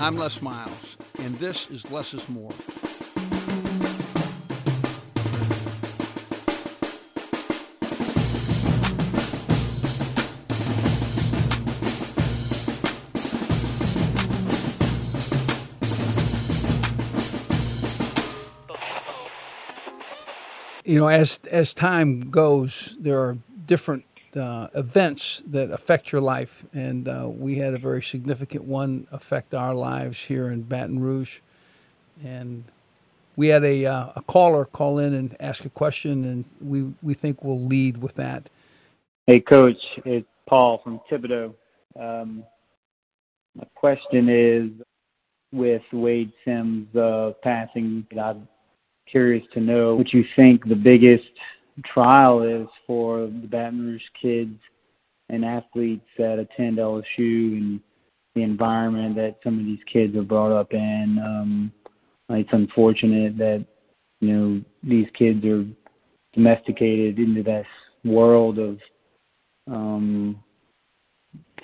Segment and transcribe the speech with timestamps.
[0.00, 2.52] I'm Les Miles, and this is Les is More.
[20.84, 23.36] You know, as as time goes, there are
[23.66, 24.07] different
[24.38, 29.54] uh, events that affect your life, and uh, we had a very significant one affect
[29.54, 31.40] our lives here in Baton Rouge,
[32.24, 32.64] and
[33.36, 37.14] we had a uh, a caller call in and ask a question, and we we
[37.14, 38.48] think we'll lead with that.
[39.26, 41.54] Hey, Coach, it's Paul from Thibodaux.
[41.98, 42.44] Um,
[43.54, 44.70] my question is,
[45.52, 48.48] with Wayde Sims' uh, passing, I'm
[49.06, 51.28] curious to know what you think the biggest
[51.84, 54.58] trial is for the Baton Rouge kids
[55.28, 57.80] and athletes that attend LSU and
[58.34, 61.18] the environment that some of these kids are brought up in.
[61.24, 61.72] Um,
[62.30, 63.64] it's unfortunate that
[64.20, 65.64] you know these kids are
[66.34, 67.66] domesticated into this
[68.04, 68.78] world of
[69.66, 70.42] um,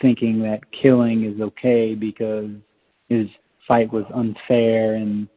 [0.00, 2.50] thinking that killing is okay because
[3.08, 3.28] his
[3.66, 5.28] fight was unfair and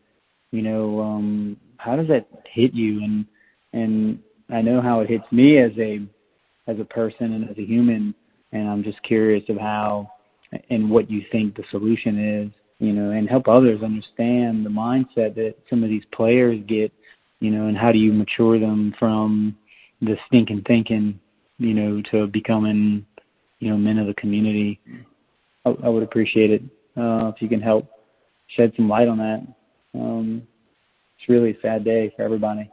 [0.51, 3.25] you know um, how does that hit you and
[3.73, 4.19] and
[4.49, 6.01] I know how it hits me as a
[6.67, 8.13] as a person and as a human,
[8.51, 10.11] and I'm just curious of how
[10.69, 15.35] and what you think the solution is, you know, and help others understand the mindset
[15.35, 16.91] that some of these players get,
[17.39, 19.57] you know, and how do you mature them from
[20.01, 21.19] the stinking thinking,
[21.57, 23.05] you know, to becoming,
[23.59, 24.79] you know, men of the community.
[25.65, 26.61] I, I would appreciate it
[26.95, 27.89] uh, if you can help
[28.47, 29.45] shed some light on that.
[29.93, 30.43] Um,
[31.17, 32.69] it's really a sad day for everybody,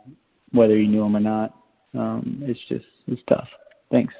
[0.52, 1.55] whether you knew them or not
[1.95, 3.48] um, it's just it's tough.
[3.91, 4.14] Thanks.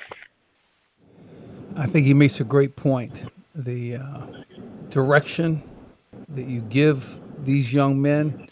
[1.77, 3.23] I think he makes a great point.
[3.55, 4.27] The uh,
[4.91, 5.63] direction
[6.29, 8.49] that you give these young men.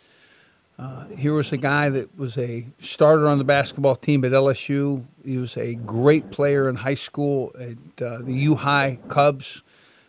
[0.79, 5.05] Uh, here was a guy that was a starter on the basketball team at LSU.
[5.25, 9.63] He was a great player in high school at uh, the U High Cubs.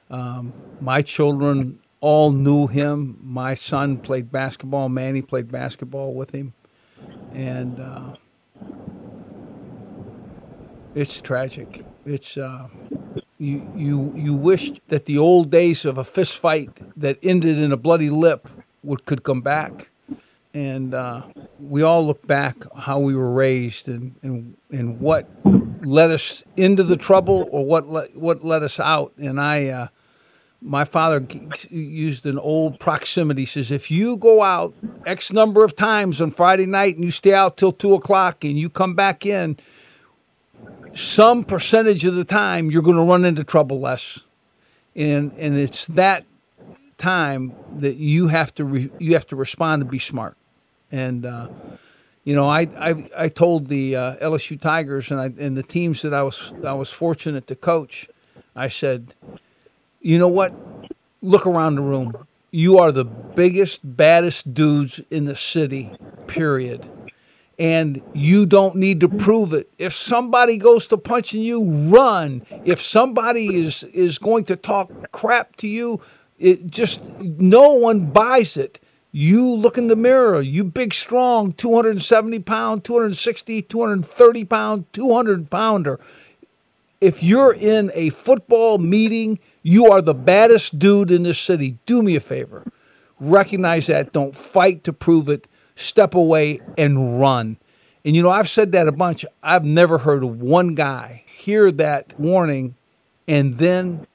[0.10, 3.20] Um, my children all knew him.
[3.22, 4.90] My son played basketball.
[4.90, 6.54] Manny played basketball with him,
[7.34, 8.16] and uh,
[10.96, 11.86] it's tragic.
[12.06, 12.68] It's uh,
[13.38, 17.72] you you you wish that the old days of a fist fight that ended in
[17.72, 18.48] a bloody lip
[18.84, 19.90] would could come back,
[20.54, 21.24] and uh,
[21.59, 25.28] we all look back how we were raised and and and what
[25.84, 29.14] led us into the trouble or what let, what led us out.
[29.18, 29.68] And I.
[29.68, 29.88] Uh,
[30.66, 31.28] my father
[31.70, 33.42] used an old proximity.
[33.42, 34.74] He says, if you go out
[35.06, 38.58] X number of times on Friday night and you stay out till two o'clock and
[38.58, 39.58] you come back in,
[40.94, 44.20] some percentage of the time you're going to run into trouble less,
[44.96, 46.26] and and it's that
[46.98, 50.38] time that you have to re, you have to respond and be smart,
[50.92, 51.48] and uh,
[52.24, 56.02] you know I I, I told the uh, LSU Tigers and I and the teams
[56.04, 58.08] that I was I was fortunate to coach,
[58.56, 59.14] I said,
[60.02, 60.54] you know what,
[61.22, 62.28] look around the room.
[62.52, 65.92] You are the biggest, baddest dudes in the city,
[66.28, 66.88] period
[67.59, 69.69] and you don't need to prove it.
[69.78, 72.46] If somebody goes to punching you, run.
[72.66, 76.02] If somebody is is going to talk crap to you,
[76.40, 78.80] it just no one buys it.
[79.12, 86.00] You look in the mirror, you big, strong, 270 pound, 260, 230 pound, 200 pounder.
[87.00, 91.78] If you're in a football meeting, you are the baddest dude in this city.
[91.86, 92.63] Do me a favor.
[93.19, 94.13] Recognize that.
[94.13, 97.58] Don't fight to prove it step away and run.
[98.06, 99.26] And you know, I've said that a bunch.
[99.42, 102.76] I've never heard one guy hear that warning
[103.28, 104.08] and then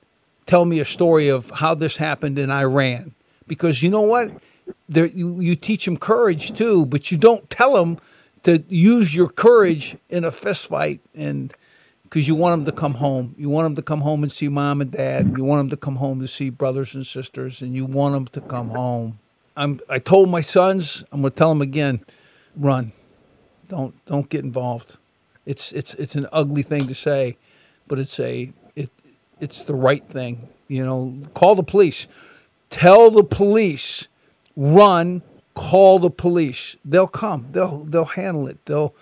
[0.47, 3.15] tell me a story of how this happened in Iran.
[3.47, 4.31] Because you know what?
[4.89, 7.99] There, you, you teach them courage too, but you don't tell them
[8.43, 11.55] to use your courage in a fist fight and
[12.09, 13.35] because you want them to come home.
[13.37, 15.35] You want them to come home and see mom and dad.
[15.37, 18.27] You want them to come home to see brothers and sisters, and you want them
[18.29, 19.19] to come home.
[19.59, 22.05] I'm, I told my sons, I'm going to tell them again,
[22.57, 22.93] run.
[23.69, 24.97] Don't don't get involved.
[25.45, 27.37] It's it's it's an ugly thing to say,
[27.89, 28.91] but it's a it
[29.41, 30.49] it's the right thing.
[30.69, 32.07] You know, call the police.
[32.71, 34.07] Tell the police,
[34.57, 35.23] run,
[35.55, 36.77] call the police.
[36.85, 37.49] They'll come.
[37.51, 38.65] They'll they'll handle it.
[38.65, 38.95] They'll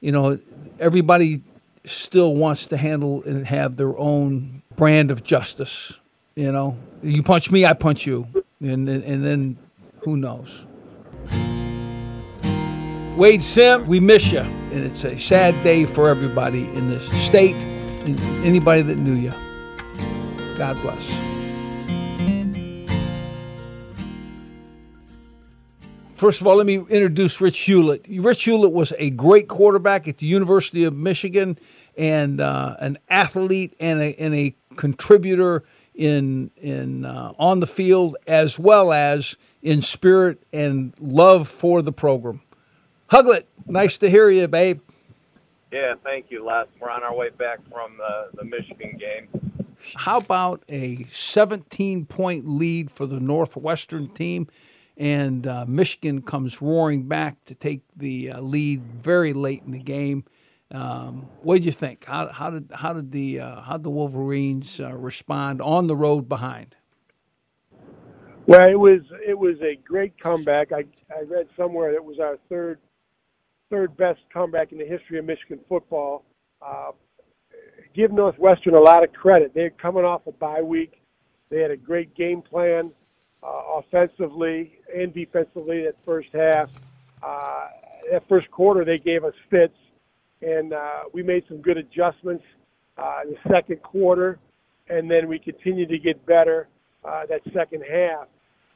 [0.00, 0.38] you know,
[0.78, 1.42] everybody
[1.84, 5.94] still wants to handle and have their own brand of justice.
[6.36, 8.28] You know, you punch me, I punch you,
[8.60, 9.58] and and, and then
[10.06, 10.64] who knows?
[13.16, 14.38] Wayde Sim, we miss you.
[14.38, 19.32] And it's a sad day for everybody in this state and anybody that knew you.
[20.56, 21.04] God bless.
[26.14, 28.06] First of all, let me introduce Rich Hewlett.
[28.08, 31.58] Rich Hewlett was a great quarterback at the University of Michigan
[31.98, 35.64] and uh, an athlete and a, and a contributor
[35.96, 41.92] in in uh, on the field as well as in spirit and love for the
[41.92, 42.42] program.
[43.10, 44.80] Hewlett, nice to hear you, babe.
[45.72, 46.66] Yeah, thank you, Les.
[46.80, 49.28] We're on our way back from the, the Michigan game.
[49.94, 54.48] How about a 17 point lead for the Northwestern team?
[54.96, 59.82] And uh, Michigan comes roaring back to take the uh, lead very late in the
[59.82, 60.24] game.
[60.70, 62.04] Um, what did you think?
[62.04, 65.94] How, how did how did the uh, how did the Wolverines uh, respond on the
[65.94, 66.76] road behind?
[68.46, 70.72] Well, it was it was a great comeback.
[70.72, 70.84] I
[71.14, 72.78] I read somewhere that it was our third
[73.70, 76.24] third best comeback in the history of Michigan football.
[76.60, 76.92] Uh,
[77.94, 79.52] give Northwestern a lot of credit.
[79.54, 81.00] They're coming off a bye week.
[81.48, 82.90] They had a great game plan
[83.42, 86.70] uh, offensively and defensively that first half.
[87.22, 87.68] Uh,
[88.10, 89.76] that first quarter, they gave us fits,
[90.42, 92.44] and uh, we made some good adjustments
[92.98, 94.38] uh, in the second quarter,
[94.88, 96.68] and then we continued to get better
[97.04, 98.28] uh, that second half.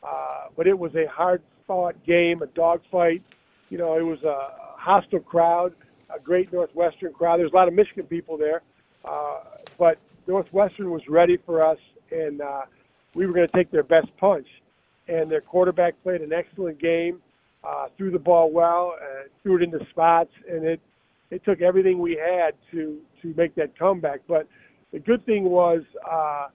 [0.02, 3.22] Uh, but it was a hard-fought game, a dogfight.
[3.68, 4.48] You know, it was a
[4.78, 5.74] hostile crowd,
[6.14, 7.38] a great Northwestern crowd.
[7.38, 8.62] There's a lot of Michigan people there,
[9.04, 9.40] uh,
[9.78, 11.78] but Northwestern was ready for us,
[12.10, 12.62] and uh,
[13.14, 14.46] we were going to take their best punch.
[15.08, 17.20] And their quarterback played an excellent game,
[17.64, 20.80] uh, threw the ball well, uh, threw it into spots, and it
[21.30, 24.20] it took everything we had to to make that comeback.
[24.28, 24.48] But
[24.92, 26.48] the good thing was, uh,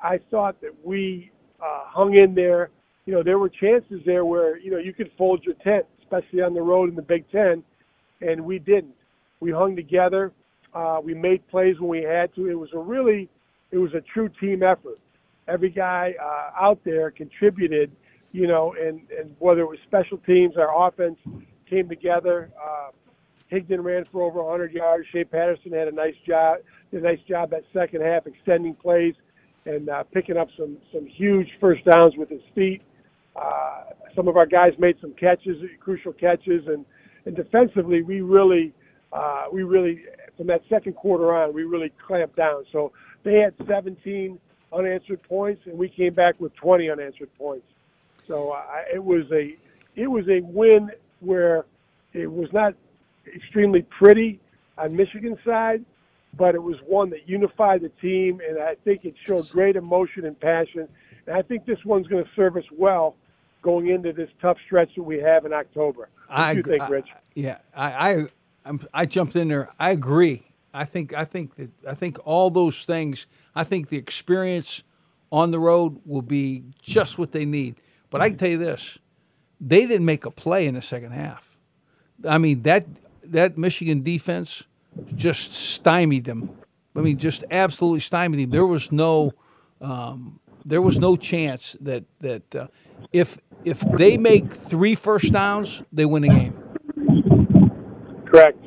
[0.00, 1.30] I thought that we
[1.60, 2.70] uh, hung in there.
[3.06, 6.42] You know, there were chances there where you know you could fold your tent, especially
[6.42, 7.62] on the road in the Big Ten,
[8.20, 8.94] and we didn't.
[9.40, 10.32] We hung together.
[10.72, 12.48] Uh, we made plays when we had to.
[12.48, 13.28] It was a really,
[13.70, 14.98] it was a true team effort.
[15.46, 17.92] Every guy uh, out there contributed,
[18.32, 21.18] you know, and and whether it was special teams, our offense
[21.68, 22.50] came together.
[22.56, 22.90] Uh,
[23.52, 25.06] Higdon ran for over 100 yards.
[25.12, 26.58] Shea Patterson had a nice job,
[26.90, 29.14] did a nice job that second half, extending plays
[29.66, 32.82] and uh, picking up some some huge first downs with his feet.
[33.36, 36.84] Uh, some of our guys made some catches, crucial catches, and
[37.26, 38.72] and defensively we really
[39.12, 40.02] uh, we really
[40.36, 42.64] from that second quarter on we really clamped down.
[42.72, 42.92] So
[43.22, 44.38] they had 17
[44.72, 47.66] unanswered points, and we came back with 20 unanswered points.
[48.26, 48.62] So uh,
[48.92, 49.56] it was a
[49.96, 51.64] it was a win where
[52.12, 52.74] it was not
[53.34, 54.40] extremely pretty
[54.78, 55.84] on Michigan's side,
[56.36, 60.24] but it was one that unified the team, and I think it showed great emotion
[60.24, 60.88] and passion.
[61.26, 63.16] And I think this one's going to serve us well
[63.62, 66.08] going into this tough stretch that we have in October.
[66.26, 67.08] What I do you think, Rich?
[67.34, 68.26] Yeah, I I,
[68.64, 69.70] I'm, I jumped in there.
[69.78, 70.42] I agree.
[70.72, 73.26] I think I think that I think all those things.
[73.54, 74.82] I think the experience
[75.30, 77.76] on the road will be just what they need.
[78.10, 78.98] But I can tell you this:
[79.60, 81.56] they didn't make a play in the second half.
[82.28, 82.86] I mean that
[83.26, 84.64] that Michigan defense
[85.14, 86.50] just stymied them.
[86.96, 88.50] I mean, just absolutely stymied them.
[88.50, 89.34] There was no,
[89.80, 92.68] um, there was no chance that that uh,
[93.12, 96.56] if if they make three first downs, they win the game.
[98.26, 98.58] Correct.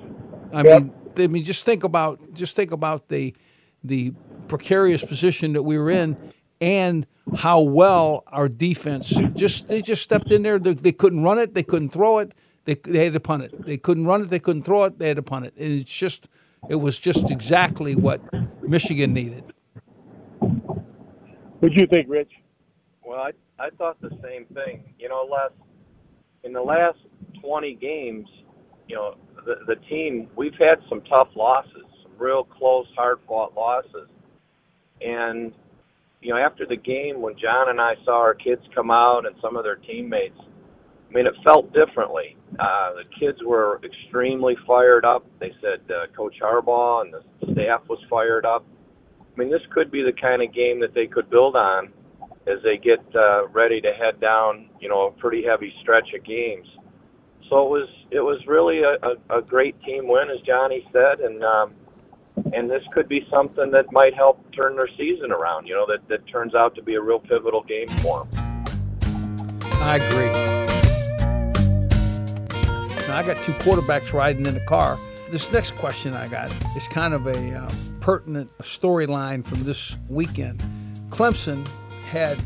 [0.51, 0.83] I Yep.
[0.83, 3.35] mean, I mean, just think about just think about the
[3.83, 4.13] the
[4.47, 6.17] precarious position that we were in,
[6.61, 10.59] and how well our defense just they just stepped in there.
[10.59, 12.33] They, they couldn't run it, they couldn't throw it,
[12.67, 13.65] they they had to punt it.
[13.65, 15.53] They couldn't run it, they couldn't throw it, they had to punt it.
[15.57, 16.27] And it's just
[16.69, 18.21] it was just exactly what
[18.61, 19.43] Michigan needed.
[21.59, 22.31] What do you think, Rich?
[23.03, 24.83] Well, I, I thought the same thing.
[24.99, 25.49] You know, Les,
[26.43, 26.99] in the last
[27.41, 28.27] 20 games,
[28.87, 33.55] you know, the, the team, we've had some tough losses, some real close, hard fought
[33.55, 34.09] losses.
[35.01, 35.53] And,
[36.21, 39.35] you know, after the game, when John and I saw our kids come out and
[39.41, 40.37] some of their teammates,
[41.09, 42.35] I mean, it felt differently.
[42.59, 45.25] Uh, the kids were extremely fired up.
[45.39, 48.65] They said uh, Coach Harbaugh and the staff was fired up.
[49.21, 51.93] I mean, this could be the kind of game that they could build on
[52.47, 56.23] as they get uh, ready to head down, you know, a pretty heavy stretch of
[56.25, 56.67] games.
[57.49, 61.19] So it was it was really a, a, a great team win, as Johnny said,
[61.19, 61.73] and um,
[62.53, 65.67] and this could be something that might help turn their season around.
[65.67, 68.65] You know, that that turns out to be a real pivotal game for them.
[69.79, 70.56] I agree.
[73.17, 74.95] I got two quarterbacks riding in the car.
[75.31, 80.61] This next question I got is kind of a uh, pertinent storyline from this weekend.
[81.09, 81.67] Clemson
[82.11, 82.37] had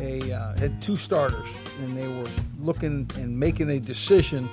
[0.00, 1.46] a uh, had two starters,
[1.78, 2.28] and they were
[2.58, 4.48] looking and making a decision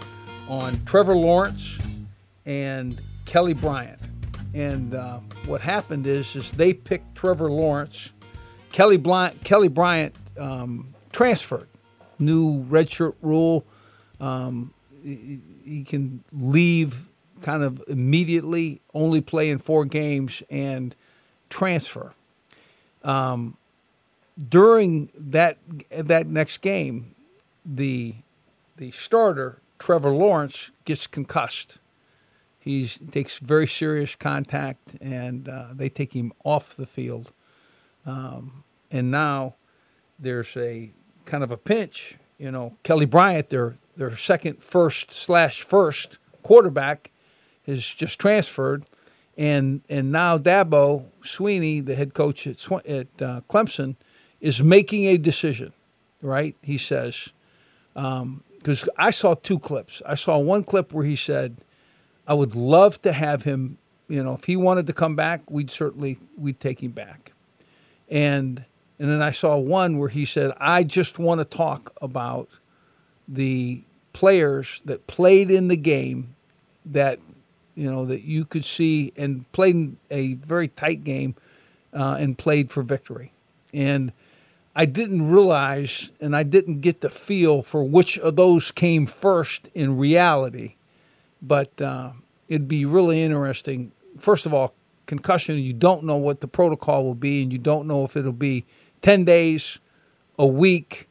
[0.47, 1.79] on Trevor Lawrence
[2.45, 3.99] and Kelly Bryant.
[4.53, 8.11] And uh, what happened is, is they picked Trevor Lawrence.
[8.71, 11.67] Kelly Bryant, Kelly Bryant um, transferred.
[12.19, 13.65] New redshirt rule.
[14.19, 14.71] Um,
[15.03, 17.07] he, can leave
[17.41, 20.95] kind of immediately, only play in four games, and
[21.49, 22.13] transfer.
[23.03, 23.57] Um,
[24.49, 25.57] during that
[25.89, 27.15] that next game,
[27.65, 28.15] the
[28.77, 31.77] the starter Trevor Lawrence gets concussed.
[32.59, 37.33] He takes very serious contact, and uh, they take him off the field.
[38.05, 39.55] Um, and now
[40.17, 40.91] there's a
[41.25, 42.15] kind of a pinch.
[42.37, 47.11] You know, Kelly Bryant, their their second first slash first quarterback,
[47.65, 48.85] has just transferred,
[49.37, 53.95] and and now Dabo Swinney, the head coach at at uh, Clemson,
[54.41, 55.73] is making a decision.
[56.21, 57.29] Right, he says,
[57.93, 60.01] because um, I saw two clips.
[60.05, 61.57] I saw one clip where he said,
[62.25, 63.77] "I would love to have him.
[64.07, 67.33] You know, if he wanted to come back, we'd certainly we'd take him back."
[68.09, 68.63] And
[68.99, 72.49] and then I saw one where he said, "I just want to talk about
[73.27, 76.35] the players that played in the game
[76.85, 77.19] that
[77.75, 81.35] you know that you could see and played a very tight game
[81.93, 83.31] uh, and played for victory."
[83.73, 84.11] And
[84.75, 89.69] I didn't realize and I didn't get the feel for which of those came first
[89.73, 90.75] in reality,
[91.41, 92.11] but uh,
[92.47, 93.91] it'd be really interesting.
[94.19, 94.73] First of all,
[95.05, 98.31] concussion, you don't know what the protocol will be, and you don't know if it'll
[98.31, 98.65] be
[99.01, 99.79] 10 days,
[100.39, 101.07] a week,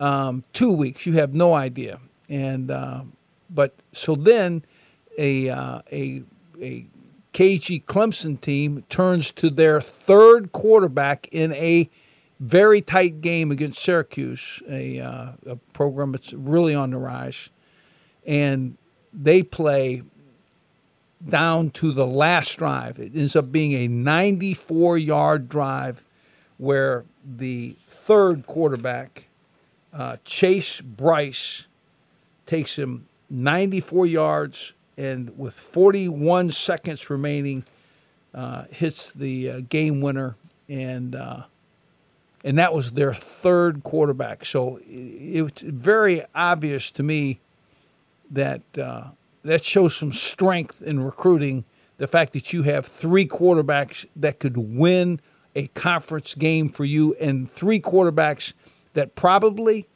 [0.00, 1.06] um, two weeks.
[1.06, 2.00] You have no idea.
[2.28, 3.02] And, uh,
[3.50, 4.64] but so then
[5.18, 6.22] a, uh, a,
[6.60, 6.86] a
[7.32, 11.88] KG Clemson team turns to their third quarterback in a
[12.40, 17.48] very tight game against Syracuse, a, uh, a program that's really on the rise.
[18.26, 18.76] And
[19.12, 20.02] they play
[21.26, 22.98] down to the last drive.
[22.98, 26.04] It ends up being a 94 yard drive
[26.58, 29.25] where the third quarterback,
[29.96, 31.66] uh, Chase Brice
[32.44, 37.64] takes him 94 yards and with 41 seconds remaining,
[38.34, 40.36] uh, hits the uh, game winner.
[40.68, 41.44] And uh,
[42.44, 44.44] and that was their third quarterback.
[44.44, 47.40] So it's very obvious to me
[48.30, 49.08] that uh,
[49.42, 51.64] that shows some strength in recruiting.
[51.98, 55.20] The fact that you have three quarterbacks that could win
[55.54, 58.52] a conference game for you, and three quarterbacks
[58.96, 59.86] that probably,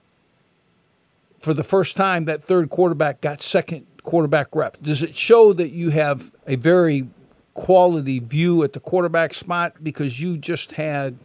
[1.39, 4.81] for the first time, that third quarterback got second quarterback rep.
[4.81, 7.09] Does it show that you have a very
[7.55, 11.19] quality view at the quarterback spot because you just had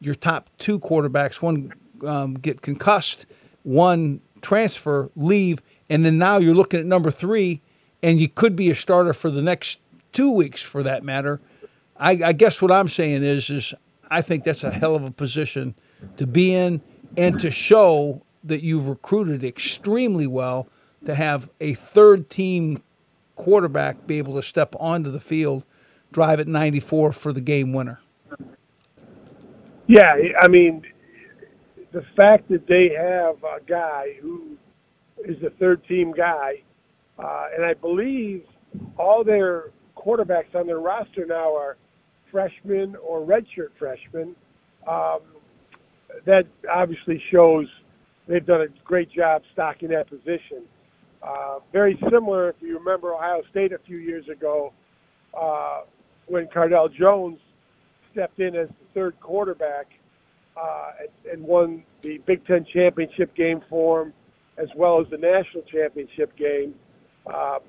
[0.00, 1.72] your top two quarterbacks, one
[2.06, 3.26] um, get concussed,
[3.62, 7.62] one transfer, leave, and then now you're looking at number three,
[8.02, 9.78] and you could be a starter for the next
[10.12, 11.40] two weeks, for that matter.
[11.96, 13.72] I, I guess what I'm saying is, is
[14.10, 15.74] I think that's a hell of a position
[16.16, 16.82] to be in,
[17.16, 20.68] and to show that you've recruited extremely well
[21.04, 22.82] to have a third team
[23.36, 25.64] quarterback be able to step onto the field,
[26.12, 28.00] drive at 94 for the game winner.
[29.86, 30.82] Yeah, I mean,
[31.92, 34.56] the fact that they have a guy who
[35.24, 36.62] is a third team guy,
[37.18, 38.44] uh, and I believe
[38.98, 41.76] all their quarterbacks on their roster now are
[42.30, 44.34] freshmen or redshirt freshmen.
[44.88, 45.20] Um,
[46.24, 47.66] that obviously shows
[48.26, 50.62] they've done a great job stocking that position.
[51.22, 54.72] Uh, very similar, if you remember Ohio State a few years ago,
[55.38, 55.80] uh,
[56.26, 57.38] when Cardale Jones
[58.12, 59.86] stepped in as the third quarterback
[60.56, 64.12] uh, and, and won the Big Ten championship game for him,
[64.58, 66.74] as well as the national championship game.
[67.26, 67.60] Um,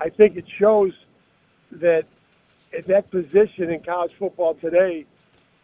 [0.00, 0.92] I think it shows
[1.72, 2.04] that
[2.76, 5.06] at that position in college football today,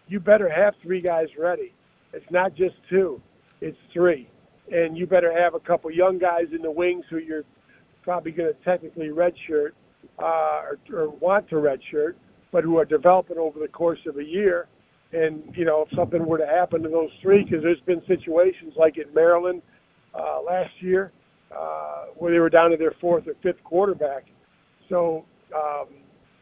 [0.08, 1.73] you better have three guys ready.
[2.14, 3.20] It's not just two,
[3.60, 4.28] it's three.
[4.72, 7.44] And you better have a couple young guys in the wings who you're
[8.02, 9.70] probably going to technically redshirt
[10.18, 12.14] uh, or, or want to redshirt
[12.54, 14.68] but who are developing over the course of a year.
[15.12, 18.74] And you know, if something were to happen to those three, because there's been situations
[18.76, 19.60] like in Maryland
[20.14, 21.10] uh, last year
[21.50, 24.26] uh, where they were down to their fourth or fifth quarterback.
[24.88, 25.88] So um,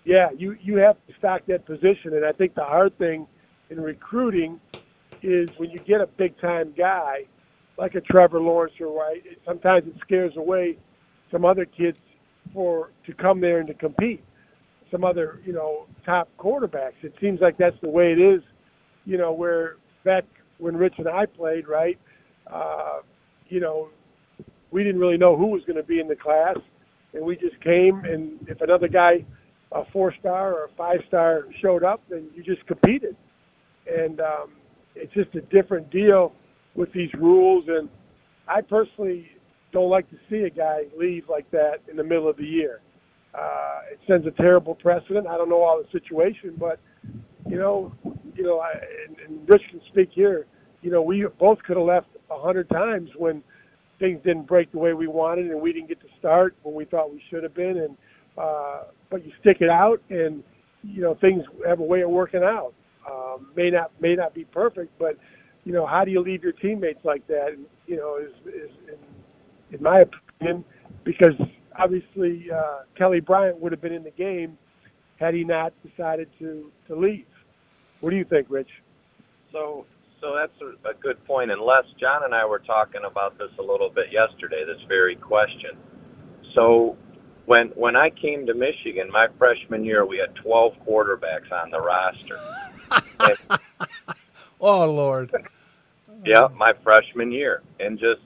[0.05, 2.13] yeah, you you have to stock that position.
[2.13, 3.27] And I think the hard thing
[3.71, 4.61] in recruiting
[5.23, 7.21] is when you get a big time guy
[7.79, 10.77] like a Trevor Lawrence or right, sometimes it scares away
[11.31, 11.97] some other kids
[12.53, 14.23] for to come there and to compete
[14.91, 17.03] some other, you know, top quarterbacks.
[17.03, 18.43] It seems like that's the way it is,
[19.05, 20.25] you know, where back
[20.59, 21.99] when Rich and I played, right?
[22.47, 23.01] Uh,
[23.49, 23.89] you know,
[24.71, 26.57] we didn't really know who was going to be in the class,
[27.15, 28.03] and we just came.
[28.05, 29.25] And if another guy,
[29.73, 33.17] a four star or a five star, showed up, then you just competed.
[33.87, 34.51] And um,
[34.95, 36.33] it's just a different deal
[36.75, 37.65] with these rules.
[37.69, 37.89] And
[38.49, 39.29] I personally
[39.73, 42.81] don't like to see a guy leave like that in the middle of the year.
[43.35, 45.27] Uh, it sends a terrible precedent.
[45.27, 46.79] I don't know all the situation, but
[47.49, 47.93] you know,
[48.35, 48.73] you know, I,
[49.09, 50.47] and, and Rich can speak here.
[50.83, 53.43] You know, we both could have left a hundred times when
[53.99, 56.85] things didn't break the way we wanted, and we didn't get to start when we
[56.85, 57.79] thought we should have been.
[57.79, 57.97] And
[58.37, 60.43] uh, but you stick it out, and
[60.83, 62.75] you know things have a way of working out.
[63.33, 65.17] Um, may not may not be perfect, but
[65.65, 67.49] you know how do you leave your teammates like that?
[67.49, 70.65] And, you know, is, is in, in my opinion,
[71.05, 71.35] because
[71.79, 74.59] obviously uh, Kelly Bryant would have been in the game
[75.17, 77.27] had he not decided to to leave.
[78.01, 78.71] What do you think, Rich?
[79.53, 79.87] So,
[80.21, 81.51] so that's a, a good point.
[81.53, 84.65] And Les, John and I were talking about this a little bit yesterday.
[84.67, 85.79] This very question.
[86.55, 86.97] So,
[87.47, 91.81] when when I came to Michigan, my freshman year, we had 12 quarterbacks on the
[91.81, 92.39] roster.
[94.61, 95.33] oh Lord.
[96.25, 98.21] Yeah, my freshman year, and just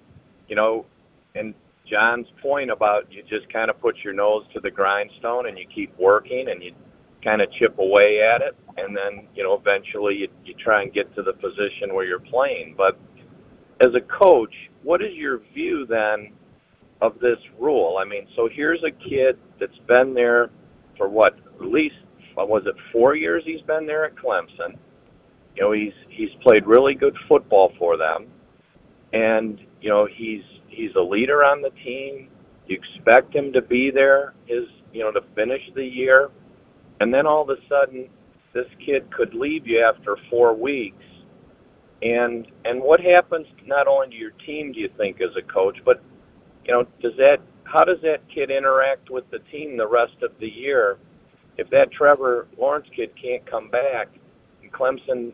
[0.49, 0.87] you know,
[1.35, 1.55] and
[1.91, 5.67] John's point about you just kind of put your nose to the grindstone and you
[5.75, 6.73] keep working and you
[7.25, 10.93] kind of chip away at it, and then you know eventually you, you try and
[10.93, 12.75] get to the position where you're playing.
[12.77, 12.99] But
[13.83, 16.33] as a coach, what is your view then
[17.03, 17.99] of this rule?
[18.01, 20.51] I mean, so here's a kid that's been there
[20.97, 21.97] for what at least
[22.45, 24.77] was it four years he's been there at Clemson.
[25.57, 28.27] You know, he's he's played really good football for them,
[29.13, 32.29] and you know he's he's a leader on the team.
[32.67, 36.31] You expect him to be there, his you know, to finish the year
[37.01, 38.09] and then all of a sudden
[38.55, 41.05] this kid could leave you after four weeks
[42.03, 45.77] and and what happens not only to your team do you think as a coach
[45.85, 46.03] but
[46.65, 50.31] you know does that how does that kid interact with the team the rest of
[50.41, 50.99] the year
[51.59, 54.09] if that Trevor Lawrence kid can't come back
[54.63, 55.33] and Clemson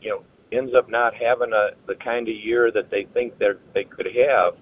[0.00, 3.48] you know ends up not having a the kind of year that they think they
[3.74, 4.54] they could have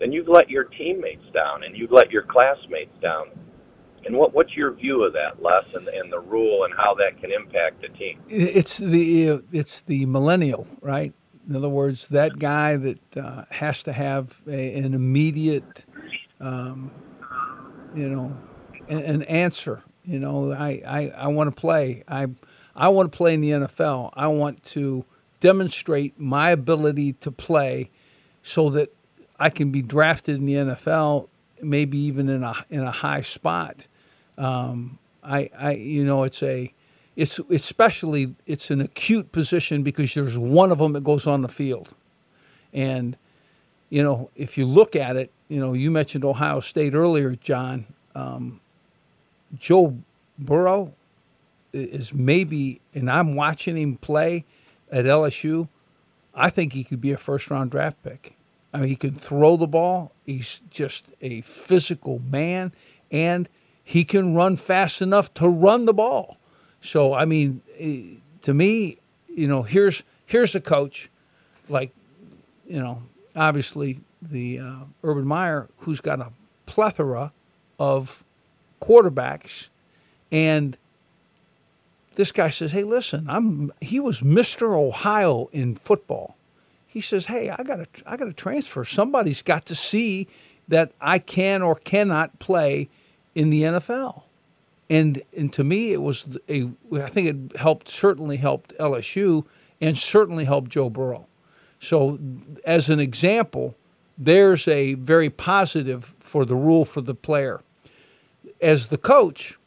[0.00, 3.28] then you've let your teammates down and you've let your classmates down
[4.04, 7.20] and what, what's your view of that, Les, and, and the rule and how that
[7.20, 8.20] can impact the team?
[8.28, 11.12] It's the it's the millennial, right?
[11.48, 15.84] In other words, that guy that uh, has to have a, an immediate,
[16.40, 16.90] um,
[17.94, 18.36] you know,
[18.88, 19.82] an, an, answer.
[20.04, 22.02] You know, I, I, I want to play.
[22.08, 22.26] I
[22.74, 24.10] I want to play in the NFL.
[24.14, 25.04] I want to
[25.40, 27.90] demonstrate my ability to play,
[28.42, 28.94] so that
[29.38, 31.28] I can be drafted in the NFL,
[31.60, 33.86] maybe even in a in a high spot.
[34.38, 36.72] Um, I, I, you know, it's a,
[37.14, 41.48] it's especially it's an acute position because there's one of them that goes on the
[41.48, 41.90] field,
[42.72, 43.16] and
[43.90, 47.86] you know if you look at it, you know you mentioned Ohio State earlier, John.
[48.14, 48.60] Um,
[49.58, 49.98] Joe
[50.38, 50.94] Burrow
[51.72, 54.44] is maybe, and I'm watching him play
[54.90, 55.68] at LSU.
[56.34, 58.34] I think he could be a first round draft pick.
[58.72, 60.12] I mean, he can throw the ball.
[60.24, 62.72] He's just a physical man,
[63.10, 63.48] and
[63.84, 66.38] he can run fast enough to run the ball.
[66.80, 71.10] So I mean, eh, to me, you know, here's here's a coach,
[71.68, 71.92] like,
[72.66, 73.02] you know,
[73.36, 76.32] obviously the uh, Urban Meyer, who's got a
[76.64, 77.32] plethora
[77.78, 78.24] of
[78.82, 79.68] quarterbacks,
[80.30, 80.76] and
[82.16, 86.36] this guy says, "Hey, listen, I'm." He was Mister Ohio in football.
[86.86, 88.84] He says, "Hey, I got to, I got to transfer.
[88.84, 90.26] Somebody's got to see
[90.68, 92.88] that I can or cannot play."
[93.34, 94.22] in the NFL.
[94.90, 96.68] And and to me, it was a.
[96.92, 99.46] I think it helped certainly helped LSU
[99.80, 101.26] and certainly helped Joe Burrow.
[101.80, 102.18] So,
[102.64, 103.74] as an example,
[104.18, 107.62] there's a very positive for the rule for the player.
[108.62, 109.58] As the coach,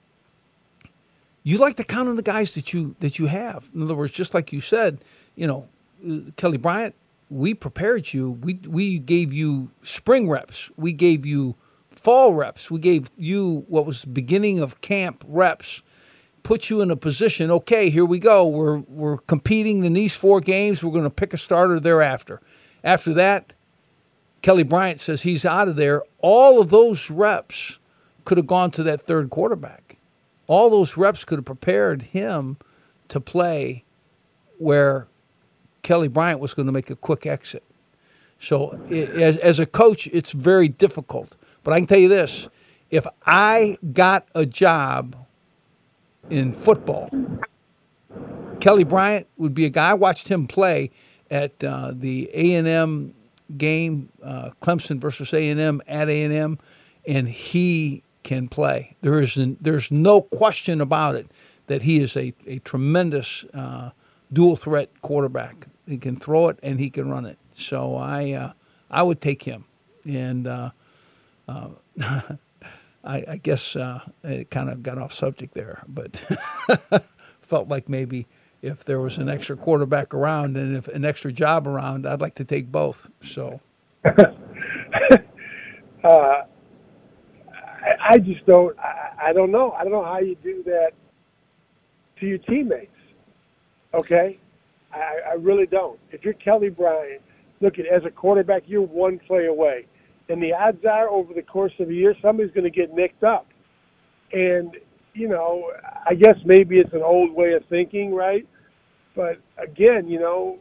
[1.44, 3.70] you like to count on the guys that you that you have.
[3.76, 5.00] In other words, just like you said,
[5.36, 5.68] you know,
[6.10, 6.96] uh, Kelly Bryant,
[7.30, 8.32] we prepared you.
[8.32, 10.72] We we gave you spring reps.
[10.76, 11.56] We gave you
[11.92, 12.72] fall reps.
[12.72, 15.82] We gave you what was beginning of camp reps,
[16.44, 17.52] put you in a position.
[17.52, 18.48] Okay, here we go.
[18.48, 20.84] We're we're competing in these four games.
[20.84, 22.42] We're going to pick a starter thereafter.
[22.84, 23.54] After that,
[24.42, 26.04] Kelly Bryant says he's out of there.
[26.20, 27.80] All of those reps
[28.26, 29.98] could have gone to that third quarterback.
[30.48, 32.58] All those reps could have prepared him
[33.08, 33.84] to play
[34.58, 35.08] where
[35.82, 37.64] Kelly Bryant was going to make a quick exit.
[38.40, 41.36] So, as, as a coach, it's very difficult.
[41.64, 42.48] But I can tell you this
[42.92, 45.16] if I got a job
[46.30, 47.10] in football,
[48.60, 49.92] Kelly Bryant would be a guy.
[49.92, 50.92] I watched him play
[51.30, 53.14] at uh, the A and M
[53.58, 56.60] game, uh, Clemson versus A and M at A and M,
[57.08, 58.98] and he can play.
[59.02, 61.32] There is there's no question about it
[61.68, 63.92] that he is a a tremendous uh,
[64.34, 65.68] dual threat quarterback.
[65.88, 67.38] He can throw it and he can run it.
[67.56, 68.52] So I uh,
[68.92, 69.66] I would take him
[70.06, 70.72] and uh,
[71.48, 71.70] uh,
[73.04, 76.20] I, I, guess uh, it kind of got off subject there, but
[77.42, 78.26] felt like maybe
[78.64, 82.36] if there was an extra quarterback around and if an extra job around, I'd like
[82.36, 83.10] to take both.
[83.22, 83.62] So,
[86.04, 86.42] uh,
[87.86, 88.78] I, I, just don't.
[88.80, 89.72] I, I don't know.
[89.72, 90.92] I don't know how you do that
[92.20, 92.92] to your teammates.
[93.94, 94.40] Okay,
[94.94, 96.00] I, I really don't.
[96.12, 97.22] If you're Kelly Bryant,
[97.62, 99.86] look at as a quarterback, you're one play away,
[100.30, 103.24] and the odds are over the course of a year, somebody's going to get nicked
[103.24, 103.48] up.
[104.34, 104.76] And
[105.14, 105.72] you know,
[106.06, 108.46] I guess maybe it's an old way of thinking, right?
[109.16, 110.60] But again, you know,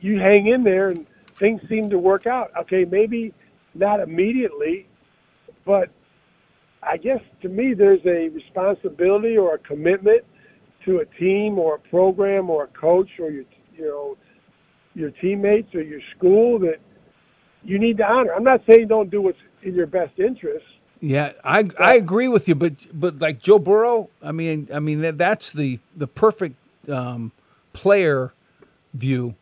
[0.00, 1.06] you hang in there and
[1.38, 2.52] things seem to work out.
[2.60, 3.34] Okay, maybe
[3.74, 4.86] not immediately,
[5.64, 5.90] but
[6.82, 10.24] I guess to me there's a responsibility or a commitment
[10.86, 13.44] to a team or a program or a coach or your
[13.76, 14.16] you know
[14.94, 16.78] your teammates or your school that
[17.62, 18.34] you need to honor.
[18.34, 20.64] I'm not saying don't do what's in your best interest.
[21.00, 25.00] Yeah, I I agree with you, but but like Joe Burrow, I mean, I mean
[25.02, 26.56] that, that's the the perfect
[26.88, 27.32] um,
[27.72, 28.32] player
[28.94, 29.34] view,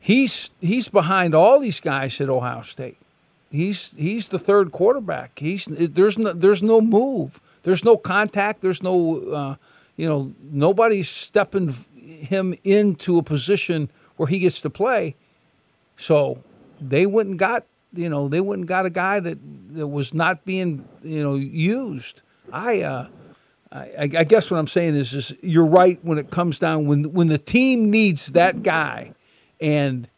[0.00, 2.98] he's he's behind all these guys at Ohio State.
[3.50, 5.38] He's he's the third quarterback.
[5.38, 7.40] He's there's no there's no move.
[7.62, 8.60] There's no contact.
[8.60, 9.56] There's no uh,
[9.96, 15.16] you know nobody's stepping him into a position where he gets to play.
[15.96, 16.42] So
[16.80, 19.38] they wouldn't got you know they wouldn't got a guy that,
[19.74, 22.22] that was not being you know used.
[22.52, 23.08] I uh,
[23.70, 27.12] I, I, guess what I'm saying is, is you're right when it comes down when
[27.12, 29.12] when the team needs that guy,
[29.60, 30.08] and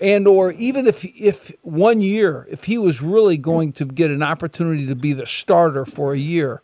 [0.00, 4.22] and or even if if one year if he was really going to get an
[4.22, 6.62] opportunity to be the starter for a year,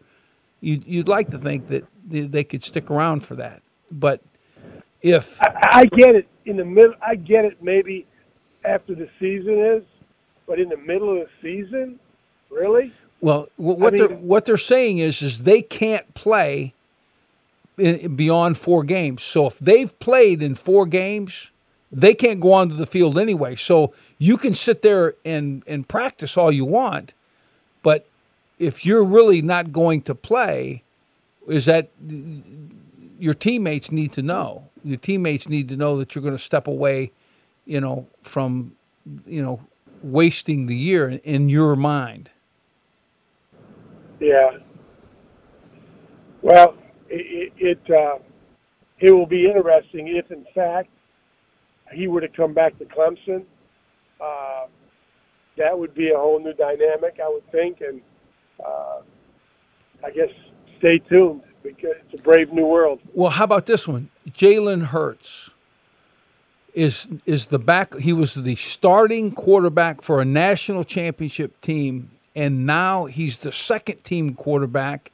[0.61, 3.63] you'd, you'd like to think that they could stick around for that.
[3.91, 4.21] But
[5.03, 8.07] if I, I get it in the middle, I get it maybe
[8.65, 9.85] after the season is,
[10.47, 12.01] but in the middle of the season,
[12.51, 12.93] really?
[13.21, 16.75] Well, what I mean, they're what they're saying is is they can't play
[17.77, 19.23] beyond four games.
[19.23, 21.51] So if they've played in four games,
[21.93, 23.57] they can't go onto the field anyway.
[23.57, 27.13] So you can sit there and and practice all you want,
[27.83, 28.07] but
[28.59, 30.83] if you're really not going to play,
[31.47, 31.91] is that
[33.19, 34.69] your teammates need to know.
[34.85, 37.13] Your teammates need to know that you're going to step away,
[37.65, 38.73] you know, from
[39.27, 39.61] you know
[40.03, 42.31] wasting the year in your mind.
[44.21, 44.59] Yeah.
[46.43, 46.77] Well,
[47.09, 48.19] it it, uh,
[48.99, 50.89] it will be interesting if, in fact,
[51.93, 53.45] he were to come back to Clemson.
[54.21, 54.67] Uh,
[55.57, 58.01] that would be a whole new dynamic, I would think, and
[58.65, 59.01] uh,
[60.05, 60.29] I guess
[60.79, 63.01] stay tuned because it's a brave new world.
[63.15, 64.11] Well, how about this one?
[64.29, 65.51] Jalen Hurts
[66.75, 67.97] is is the back.
[67.99, 74.05] He was the starting quarterback for a national championship team and now he's the second
[74.05, 75.11] team quarterback.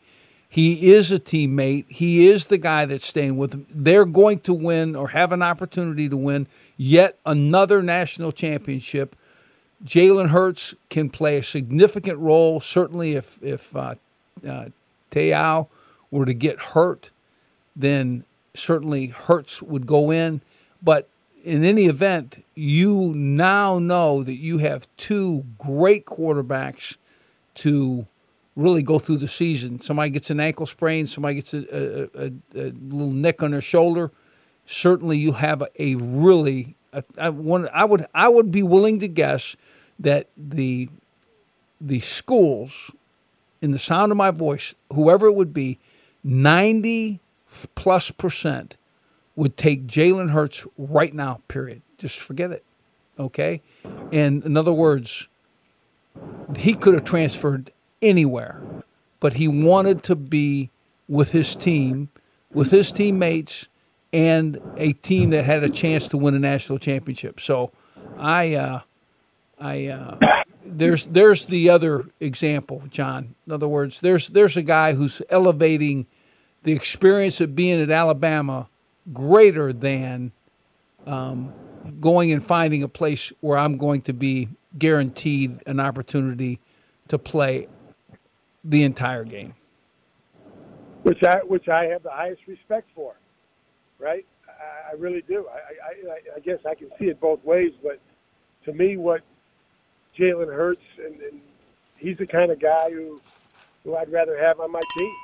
[0.52, 1.86] He is a teammate.
[1.88, 3.66] He is the guy that's staying with them.
[3.70, 9.16] They're going to win or have an opportunity to win yet another national championship.
[9.82, 12.60] Jalen Hurts can play a significant role.
[12.60, 13.94] Certainly, if if uh,
[14.46, 15.64] uh,
[16.10, 17.08] were to get hurt,
[17.74, 20.42] then certainly Hurts would go in.
[20.82, 21.08] But
[21.42, 26.96] in any event, you now know that you have two great quarterbacks
[27.54, 28.06] to
[28.56, 29.80] really go through the season.
[29.80, 33.60] Somebody gets an ankle sprain, somebody gets a, a, a, a little nick on their
[33.60, 34.10] shoulder.
[34.66, 36.76] Certainly, you have a, really.
[37.16, 39.56] I, one, I would I would be willing to guess
[39.98, 40.90] that the
[41.80, 42.90] the schools,
[43.62, 45.78] in the sound of my voice, whoever it would be,
[46.22, 47.20] ninety
[47.74, 48.76] plus percent
[49.36, 51.40] would take Jalen Hurts right now.
[51.48, 51.80] Period.
[51.96, 52.62] Just forget it.
[53.18, 53.62] Okay.
[54.12, 55.28] And in other words,
[56.56, 58.62] he could have transferred anywhere,
[59.20, 60.70] but he wanted to be
[61.08, 62.08] with his team,
[62.52, 63.68] with his teammates,
[64.12, 67.40] and a team that had a chance to win a national championship.
[67.40, 67.72] So,
[68.18, 68.80] I, uh,
[69.58, 70.18] I, uh,
[70.64, 73.34] there's there's the other example, John.
[73.46, 76.06] In other words, there's there's a guy who's elevating
[76.62, 78.68] the experience of being at Alabama
[79.12, 80.32] greater than
[81.06, 81.52] um,
[82.00, 86.60] going and finding a place where I'm going to be guaranteed an opportunity
[87.08, 87.66] to play
[88.64, 89.54] the entire game.
[91.02, 93.14] Which I which I have the highest respect for,
[93.98, 94.24] right?
[94.48, 95.46] I, I really do.
[95.48, 97.98] I, I I guess I can see it both ways, but
[98.66, 99.22] to me, what
[100.18, 101.40] Jalen Hurts and, and
[101.96, 103.20] he's the kind of guy who
[103.84, 105.14] who I'd rather have on my team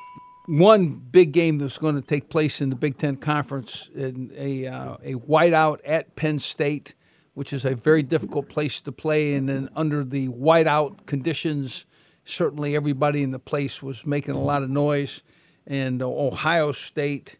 [0.51, 4.66] one big game that's going to take place in the Big Ten Conference in a
[4.66, 6.94] uh, a whiteout at Penn State
[7.38, 9.33] which is a very difficult place to play.
[9.35, 11.87] And then under the whiteout conditions,
[12.29, 15.23] certainly everybody in the place was making a lot of noise.
[15.67, 17.38] And Ohio State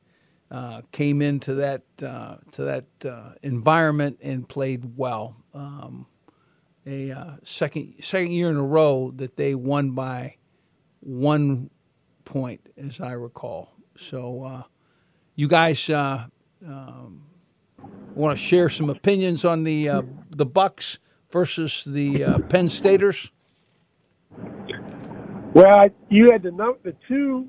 [0.51, 5.37] uh, came into that uh, to that uh, environment and played well.
[5.55, 6.07] Um,
[6.87, 10.37] a uh, second second year in a row that they won by
[11.01, 11.71] one
[12.25, 13.73] point, as I recall.
[13.97, 14.63] So, uh,
[15.35, 16.27] you guys uh,
[16.67, 17.25] um,
[18.15, 20.99] want to share some opinions on the uh, the Bucks
[21.31, 23.31] versus the uh, Penn Staters?
[25.55, 26.53] Well, you had the
[26.85, 27.49] the two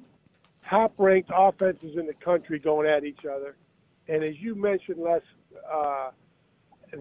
[0.70, 3.56] top ranked offenses in the country going at each other,
[4.08, 5.22] and as you mentioned, Les,
[5.72, 6.12] uh,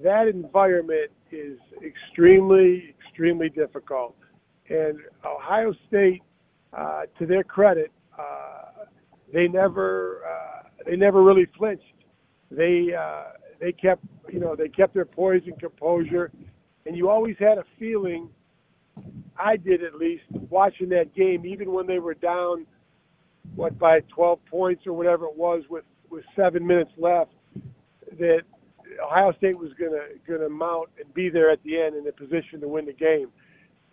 [0.02, 4.16] that environment is extremely extremely difficult.
[4.68, 6.22] And Ohio State,
[6.76, 8.84] uh, to their credit, uh,
[9.32, 11.84] they never uh, they never really flinched.
[12.50, 13.24] They uh,
[13.60, 16.30] they kept you know they kept their poise and composure,
[16.86, 18.28] and you always had a feeling.
[19.38, 22.66] I did at least watching that game, even when they were down,
[23.54, 27.30] what by 12 points or whatever it was, with with seven minutes left,
[28.18, 28.40] that
[29.04, 32.60] Ohio State was gonna gonna mount and be there at the end in a position
[32.60, 33.28] to win the game.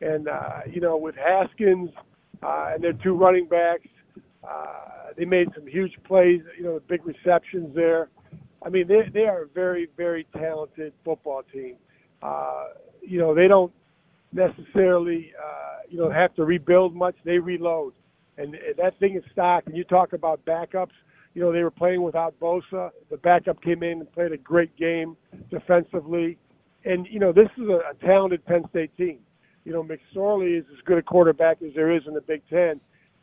[0.01, 1.89] And uh, you know, with Haskins
[2.41, 3.87] uh, and their two running backs,
[4.43, 6.41] uh, they made some huge plays.
[6.57, 8.09] You know, big receptions there.
[8.63, 11.75] I mean, they they are a very very talented football team.
[12.21, 12.65] Uh,
[13.01, 13.71] you know, they don't
[14.35, 17.15] necessarily uh, you know have to rebuild much.
[17.23, 17.93] They reload,
[18.37, 19.63] and that thing is stock.
[19.65, 20.91] And you talk about backups.
[21.33, 22.91] You know, they were playing without Bosa.
[23.09, 25.17] The backup came in and played a great game
[25.49, 26.37] defensively.
[26.85, 29.19] And you know, this is a, a talented Penn State team.
[29.63, 32.79] You know, McSorley is as good a quarterback as there is in the Big Ten,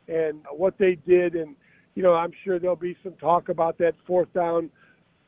[0.07, 1.55] and what they did, and
[1.95, 4.69] you know, I'm sure there'll be some talk about that fourth down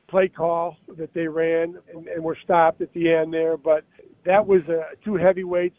[0.07, 3.57] play call that they ran and, and were stopped at the end there.
[3.57, 3.83] But
[4.23, 5.77] that was uh, two heavyweights,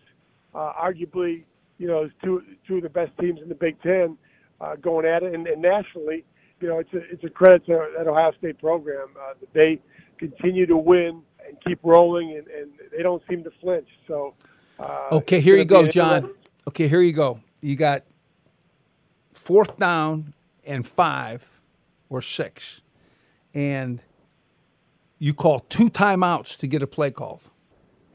[0.54, 1.44] uh, arguably,
[1.78, 4.16] you know, two two of the best teams in the Big Ten
[4.60, 6.24] uh, going at it, and, and nationally,
[6.60, 9.80] you know, it's a it's a credit to that Ohio State program uh, that they
[10.18, 13.88] continue to win and keep rolling, and, and they don't seem to flinch.
[14.08, 14.34] So.
[14.78, 16.34] Uh, okay, here you go, John.
[16.68, 17.40] Okay, here you go.
[17.62, 18.02] You got
[19.32, 20.34] fourth down
[20.66, 21.60] and five
[22.10, 22.82] or six,
[23.54, 24.02] and
[25.18, 27.42] you call two timeouts to get a play called.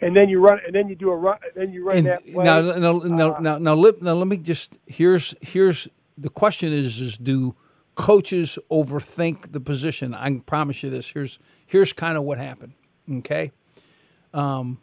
[0.01, 2.07] And then you run, and then you do a run, and then you run and
[2.07, 2.43] that play.
[2.43, 5.87] Now, now, now, uh, now, now, let, now, let me just here's here's
[6.17, 7.55] the question is is do
[7.93, 10.15] coaches overthink the position?
[10.15, 11.11] I can promise you this.
[11.11, 11.37] Here's
[11.67, 12.73] here's kind of what happened.
[13.11, 13.51] Okay,
[14.33, 14.79] um,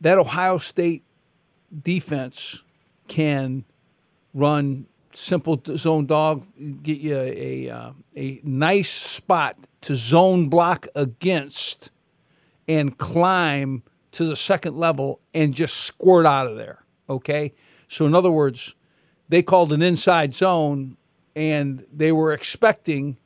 [0.00, 1.02] that Ohio State
[1.82, 2.62] defense
[3.08, 3.64] can
[4.34, 6.46] run simple zone dog,
[6.82, 11.90] get you a, a, uh, a nice spot to zone block against
[12.68, 16.84] and climb to the second level and just squirt out of there.
[17.08, 17.52] Okay?
[17.88, 18.74] So, in other words,
[19.28, 20.96] they called an inside zone
[21.34, 23.18] and they were expecting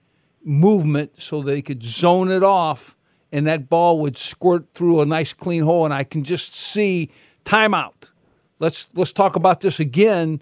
[0.45, 2.97] movement so they could zone it off
[3.33, 7.11] and that ball would squirt through a nice clean hole and I can just see
[7.45, 8.11] timeout.
[8.59, 10.41] Let's let's talk about this again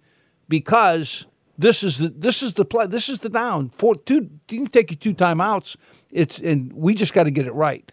[0.49, 1.27] because
[1.57, 2.87] this is the this is the play.
[2.87, 3.69] This is the down.
[3.71, 4.31] Four two.
[4.51, 5.77] You can take your two timeouts.
[6.11, 7.91] It's and we just got to get it right.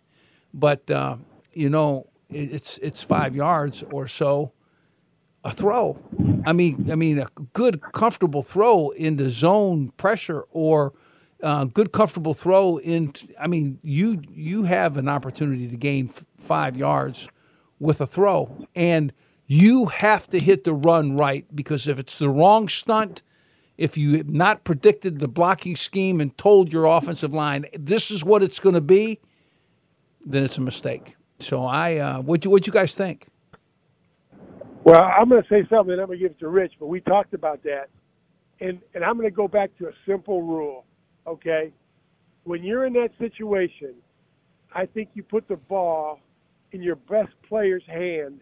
[0.53, 1.17] But uh,
[1.53, 4.53] you know, it's it's five yards or so.
[5.43, 5.97] A throw.
[6.45, 10.93] I mean, I mean, a good comfortable throw into zone pressure or
[11.41, 13.13] uh, good comfortable throw in.
[13.39, 17.27] I mean, you you have an opportunity to gain f- five yards
[17.79, 19.13] with a throw, and
[19.47, 23.23] you have to hit the run right because if it's the wrong stunt
[23.81, 28.23] if you have not predicted the blocking scheme and told your offensive line this is
[28.23, 29.19] what it's going to be,
[30.23, 31.15] then it's a mistake.
[31.39, 33.25] So I, uh, what you what you guys think?
[34.83, 36.73] Well, I'm going to say something, and I'm going to give it to Rich.
[36.79, 37.89] But we talked about that,
[38.59, 40.85] and and I'm going to go back to a simple rule.
[41.25, 41.73] Okay,
[42.43, 43.95] when you're in that situation,
[44.75, 46.19] I think you put the ball
[46.71, 48.41] in your best player's hand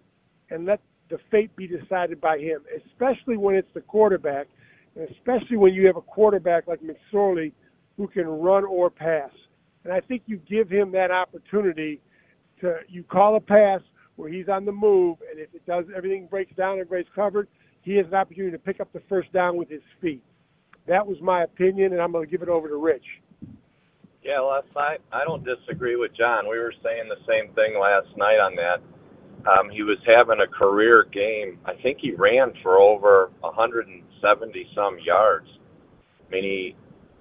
[0.50, 4.48] and let the fate be decided by him, especially when it's the quarterback
[5.00, 7.54] especially when you have a quarterback like McSorley
[7.98, 9.32] who can run or pass.
[9.84, 12.02] And I think you give him that opportunity
[12.62, 13.82] to you call a pass
[14.16, 17.48] where he's on the move, and if it does everything breaks down, everybody's covered,
[17.82, 20.22] he has an opportunity to pick up the first down with his feet.
[20.88, 23.06] That was my opinion, and I'm going to give it over to Rich.
[24.24, 26.50] Yeah, Les, I, I don't disagree with John.
[26.50, 28.82] We were saying the same thing last night on that.
[29.50, 31.58] Um, he was having a career game.
[31.66, 33.32] I think he ran for over
[34.22, 35.48] 170 some yards.
[36.28, 36.76] I mean, he,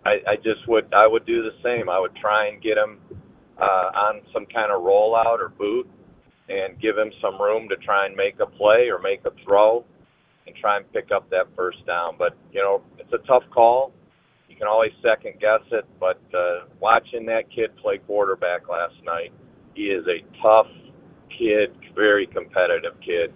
[0.04, 1.88] I, I just would, I would do the same.
[1.88, 2.98] I would try and get him
[3.60, 5.88] uh, on some kind of rollout or boot
[6.48, 9.84] and give him some room to try and make a play or make a throw
[10.46, 12.14] and try and pick up that first down.
[12.18, 13.92] But, you know, it's a tough call.
[14.48, 19.32] You can always second guess it, but uh, watching that kid play quarterback last night,
[19.74, 20.66] he is a tough
[21.36, 23.32] kid, very competitive kid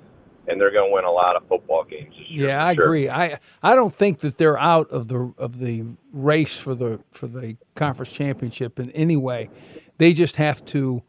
[0.49, 2.49] and they're going to win a lot of football games this year.
[2.49, 2.85] Yeah, I sure.
[2.85, 3.09] agree.
[3.09, 7.27] I I don't think that they're out of the of the race for the for
[7.27, 9.51] the conference championship in any way.
[9.99, 11.03] They just have to.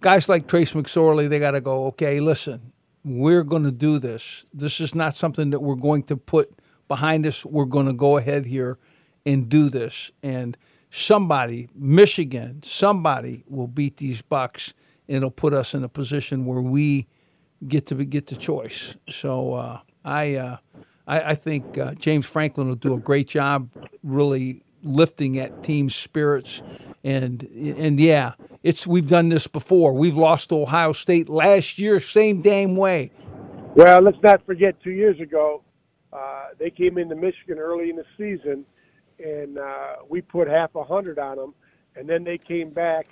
[0.00, 1.86] Guys like Trace McSorley, they got to go.
[1.88, 2.72] Okay, listen,
[3.04, 4.46] we're going to do this.
[4.52, 6.50] This is not something that we're going to put
[6.88, 7.44] behind us.
[7.44, 8.78] We're going to go ahead here
[9.26, 10.10] and do this.
[10.22, 10.56] And
[10.90, 14.72] somebody, Michigan, somebody will beat these Bucks,
[15.06, 17.06] and it'll put us in a position where we
[17.66, 18.96] get to get the choice.
[19.08, 20.56] So uh, I, uh,
[21.06, 23.70] I, I think uh, James Franklin will do a great job,
[24.02, 26.62] really lifting at team spirits,
[27.04, 29.92] and and yeah, it's we've done this before.
[29.92, 33.10] We've lost to Ohio State last year, same damn way.
[33.74, 35.62] Well, let's not forget two years ago,
[36.12, 38.64] uh, they came into Michigan early in the season,
[39.24, 41.54] and uh, we put half a hundred on them,
[41.94, 43.06] and then they came back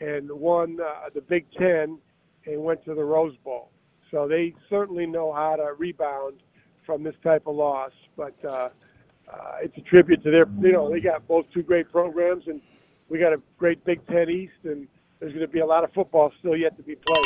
[0.00, 1.98] and won uh, the Big Ten
[2.46, 3.70] and went to the Rose Bowl.
[4.10, 6.34] So they certainly know how to rebound
[6.84, 7.92] from this type of loss.
[8.16, 8.68] But uh,
[9.32, 12.60] uh, it's a tribute to their, you know, they got both two great programs, and
[13.08, 14.86] we got a great Big Ten East, and
[15.20, 17.24] there's going to be a lot of football still yet to be played.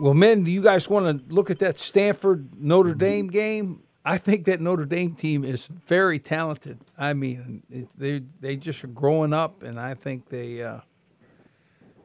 [0.00, 3.82] Well, men, do you guys want to look at that Stanford Notre Dame game?
[4.04, 6.78] I think that Notre Dame team is very talented.
[6.96, 10.62] I mean, it, they they just are growing up, and I think they.
[10.62, 10.80] Uh,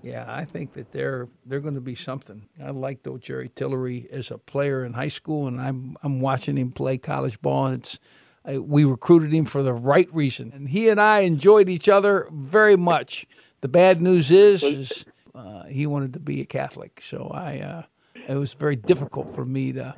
[0.03, 2.47] yeah, I think that they're they're going to be something.
[2.61, 6.57] I liked though Jerry Tillery as a player in high school, and I'm I'm watching
[6.57, 7.99] him play college ball, and it's
[8.45, 12.27] I, we recruited him for the right reason, and he and I enjoyed each other
[12.31, 13.25] very much.
[13.61, 17.83] The bad news is, is uh, he wanted to be a Catholic, so I uh,
[18.27, 19.95] it was very difficult for me to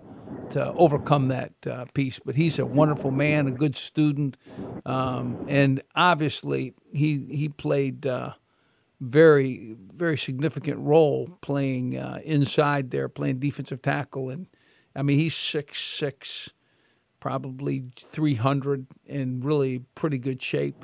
[0.52, 2.20] to overcome that uh, piece.
[2.24, 4.38] But he's a wonderful man, a good student,
[4.86, 8.34] um, and obviously he he played uh,
[9.06, 14.48] very very significant role playing uh, inside there, playing defensive tackle, and
[14.96, 16.52] I mean he's six six,
[17.20, 20.84] probably three hundred, in really pretty good shape.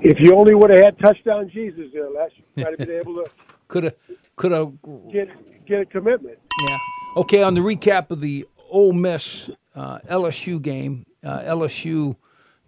[0.00, 3.14] If you only would have had touchdown Jesus there, Les, you might have been able
[3.22, 3.30] to
[3.72, 3.94] Could have
[4.36, 4.74] could have
[5.10, 5.28] get
[5.66, 6.38] get a commitment.
[6.68, 6.76] Yeah.
[7.16, 7.42] Okay.
[7.42, 12.16] On the recap of the Ole Miss uh, LSU game, uh, LSU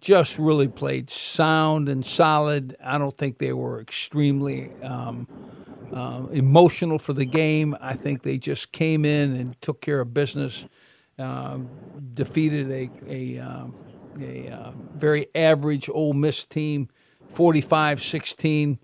[0.01, 2.75] just really played sound and solid.
[2.83, 5.27] I don't think they were extremely um,
[5.93, 7.75] uh, emotional for the game.
[7.81, 10.65] I think they just came in and took care of business,
[11.17, 11.59] uh,
[12.13, 13.75] defeated a a, um,
[14.19, 16.89] a uh, very average Ole Miss team,
[17.33, 18.77] 45-16.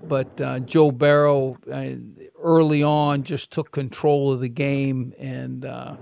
[0.00, 1.94] But uh, Joe Burrow uh,
[2.40, 5.96] early on just took control of the game and uh,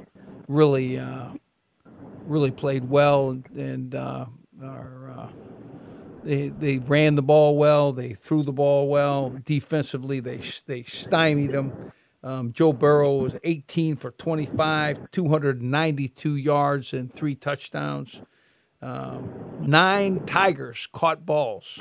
[0.48, 1.00] really
[2.26, 3.94] really played well and
[4.62, 5.28] are uh,
[6.24, 9.36] they they ran the ball well, they threw the ball well.
[9.44, 11.92] Defensively, they they stymied them.
[12.22, 18.22] Um, Joe Burrow was 18 for 25, 292 yards and three touchdowns.
[18.82, 21.78] Um, nine Tigers caught balls.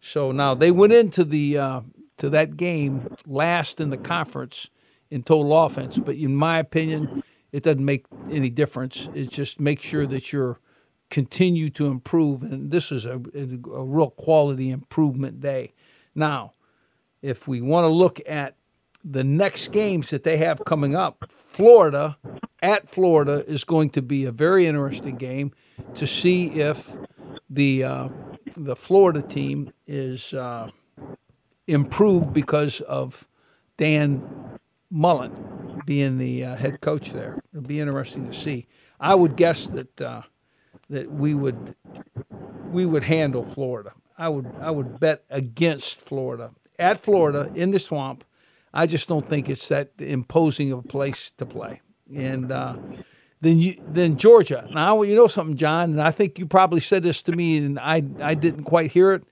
[0.00, 1.80] So now they went into the uh,
[2.18, 4.70] to that game last in the conference
[5.10, 5.98] in total offense.
[5.98, 9.08] But in my opinion, it doesn't make any difference.
[9.14, 10.60] It just make sure that you're
[11.10, 12.42] continue to improve.
[12.42, 15.72] And this is a, a, real quality improvement day.
[16.14, 16.54] Now,
[17.20, 18.56] if we want to look at
[19.04, 22.16] the next games that they have coming up, Florida
[22.62, 25.52] at Florida is going to be a very interesting game
[25.94, 26.96] to see if
[27.48, 28.08] the uh,
[28.56, 30.70] the Florida team is uh,
[31.66, 33.26] improved because of
[33.76, 34.58] Dan
[34.90, 37.40] Mullen being the uh, head coach there.
[37.52, 38.66] It'll be interesting to see.
[38.98, 40.22] I would guess that uh,
[40.90, 41.74] that we would
[42.70, 43.92] we would handle Florida.
[44.18, 48.24] I would I would bet against Florida at Florida in the swamp.
[48.72, 51.80] I just don't think it's that imposing of a place to play.
[52.14, 52.76] And uh,
[53.40, 54.68] then you then Georgia.
[54.72, 57.78] Now you know something, John, and I think you probably said this to me, and
[57.78, 59.24] I I didn't quite hear it.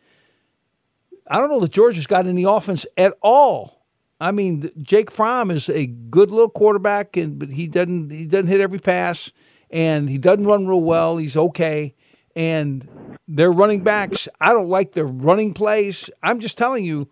[1.30, 3.84] I don't know that Georgia's got any offense at all.
[4.20, 8.46] I mean, Jake Fromm is a good little quarterback, and but he doesn't he doesn't
[8.46, 9.32] hit every pass
[9.70, 11.16] and he doesn't run real well.
[11.16, 11.94] He's okay.
[12.34, 16.08] And their running backs, I don't like their running plays.
[16.22, 17.08] I'm just telling you,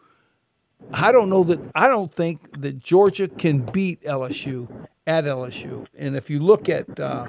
[0.92, 4.70] I don't know that I don't think that Georgia can beat LSU
[5.06, 5.86] at LSU.
[5.96, 7.28] And if you look at uh,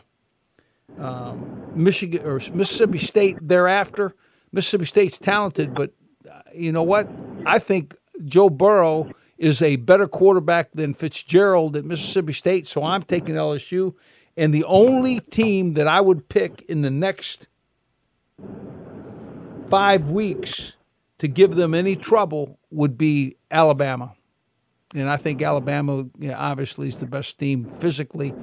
[1.00, 4.16] um, Michigan or Mississippi State thereafter,
[4.52, 5.92] Mississippi State's talented, but
[6.30, 7.10] uh, you know what?
[7.46, 13.04] I think Joe Burrow is a better quarterback than Fitzgerald at Mississippi State, so I'm
[13.04, 13.94] taking LSU.
[14.38, 17.48] And the only team that I would pick in the next
[19.68, 20.74] five weeks
[21.18, 24.14] to give them any trouble would be Alabama.
[24.94, 28.34] And I think Alabama you know, obviously is the best team physically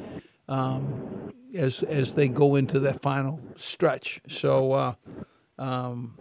[0.48, 4.20] um, as as they go into that final stretch.
[4.28, 4.94] So, uh,
[5.58, 6.18] um,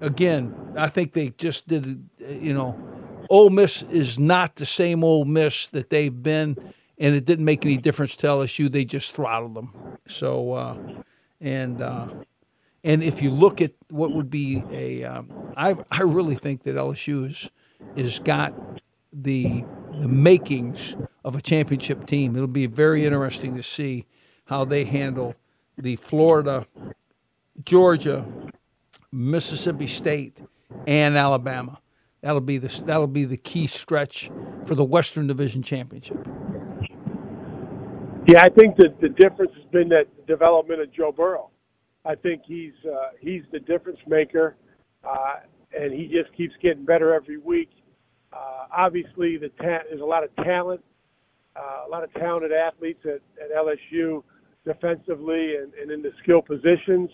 [0.00, 2.08] again, I think they just did.
[2.18, 2.78] You know,
[3.28, 6.56] Ole Miss is not the same Ole Miss that they've been,
[6.98, 8.70] and it didn't make any difference to LSU.
[8.70, 9.72] They just throttled them.
[10.06, 10.76] So, uh,
[11.40, 12.08] and uh,
[12.84, 16.76] and if you look at what would be a, um, I I really think that
[16.76, 17.50] LSU is
[17.96, 18.54] is got
[19.12, 19.64] the
[19.98, 22.34] the makings of a championship team.
[22.34, 24.06] It'll be very interesting to see
[24.46, 25.34] how they handle
[25.76, 26.66] the Florida,
[27.64, 28.24] Georgia,
[29.10, 30.38] Mississippi State,
[30.86, 31.78] and Alabama.
[32.22, 34.30] That'll be the that'll be the key stretch
[34.64, 36.28] for the Western Division championship.
[38.28, 41.50] Yeah, I think that the difference has been that development of Joe Burrow.
[42.04, 44.56] I think he's uh, he's the difference maker,
[45.04, 45.36] uh,
[45.78, 47.70] and he just keeps getting better every week.
[48.32, 50.82] Uh, obviously, the ta- there's a lot of talent,
[51.56, 54.22] uh, a lot of talented athletes at, at LSU
[54.64, 57.10] defensively and, and in the skill positions.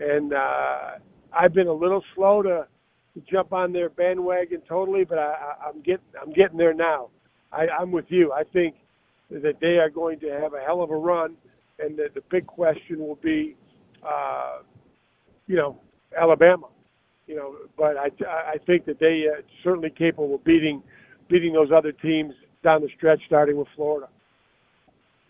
[0.00, 0.90] And uh,
[1.32, 2.66] I've been a little slow to,
[3.14, 7.10] to jump on their bandwagon totally, but I, I, I'm getting I'm getting there now.
[7.52, 8.32] I, I'm with you.
[8.32, 8.74] I think
[9.30, 11.36] that they are going to have a hell of a run,
[11.78, 13.56] and that the big question will be,
[14.02, 14.58] uh,
[15.46, 15.78] you know,
[16.16, 16.66] Alabama
[17.30, 20.82] you know, but I I think that they are uh, certainly capable of beating
[21.28, 24.08] beating those other teams down the stretch, starting with Florida.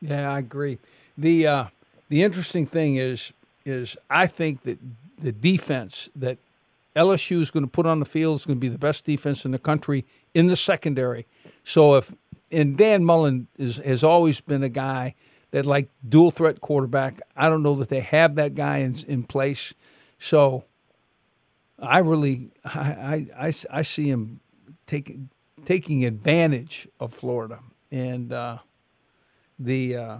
[0.00, 0.78] Yeah, I agree.
[1.18, 1.64] the uh,
[2.08, 3.34] The interesting thing is
[3.66, 4.78] is I think that
[5.18, 6.38] the defense that
[6.96, 9.44] LSU is going to put on the field is going to be the best defense
[9.44, 11.26] in the country in the secondary.
[11.64, 12.14] So if
[12.52, 15.14] and Dan Mullen is has always been a guy
[15.50, 17.20] that like dual threat quarterback.
[17.36, 19.74] I don't know that they have that guy in in place.
[20.18, 20.64] So
[21.80, 24.40] I really, I, I, I see him
[24.86, 25.30] taking
[25.64, 28.58] taking advantage of Florida and uh,
[29.58, 30.18] the uh,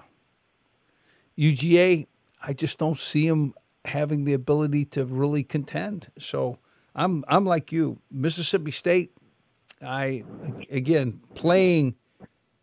[1.38, 2.06] UGA.
[2.42, 3.54] I just don't see him
[3.84, 6.08] having the ability to really contend.
[6.18, 6.58] So
[6.94, 9.12] I'm I'm like you, Mississippi State.
[9.82, 10.24] I
[10.70, 11.94] again playing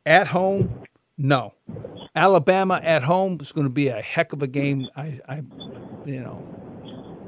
[0.08, 0.84] at home.
[1.18, 1.54] No,
[2.16, 4.88] Alabama at home is going to be a heck of a game.
[4.96, 5.44] I, I
[6.06, 6.58] you know,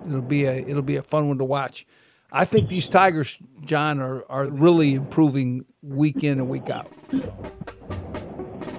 [0.09, 1.85] It'll be a it'll be a fun one to watch.
[2.31, 6.91] I think these Tigers, John, are, are really improving week in and week out.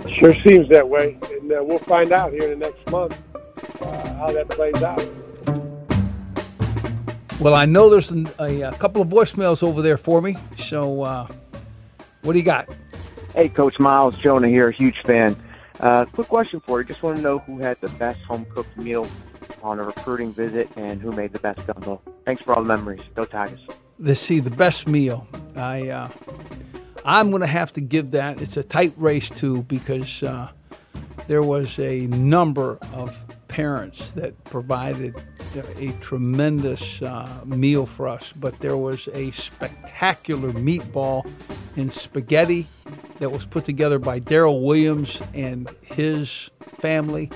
[0.09, 3.21] Sure seems that way, and uh, we'll find out here in the next month
[3.83, 5.05] uh, how that plays out.
[7.41, 10.37] Well, I know there's a, a, couple of voicemails over there for me.
[10.59, 11.27] So, uh,
[12.23, 12.69] what do you got?
[13.35, 15.37] Hey, Coach Miles Jonah here, huge fan.
[15.79, 16.87] Uh, quick question for you.
[16.87, 19.09] Just want to know who had the best home cooked meal
[19.63, 22.03] on a recruiting visit and who made the best gumbo.
[22.25, 23.03] Thanks for all the memories.
[23.15, 23.61] Go Tigers.
[24.01, 25.29] Let's see the best meal.
[25.55, 26.09] I uh,
[27.05, 28.41] I'm going to have to give that.
[28.43, 30.51] It's a tight race too because uh,
[31.29, 35.15] there was a number of parents that provided
[35.77, 41.31] a tremendous uh, meal for us, but there was a spectacular meatball
[41.77, 42.67] and spaghetti
[43.21, 47.31] that was put together by Daryl Williams and his family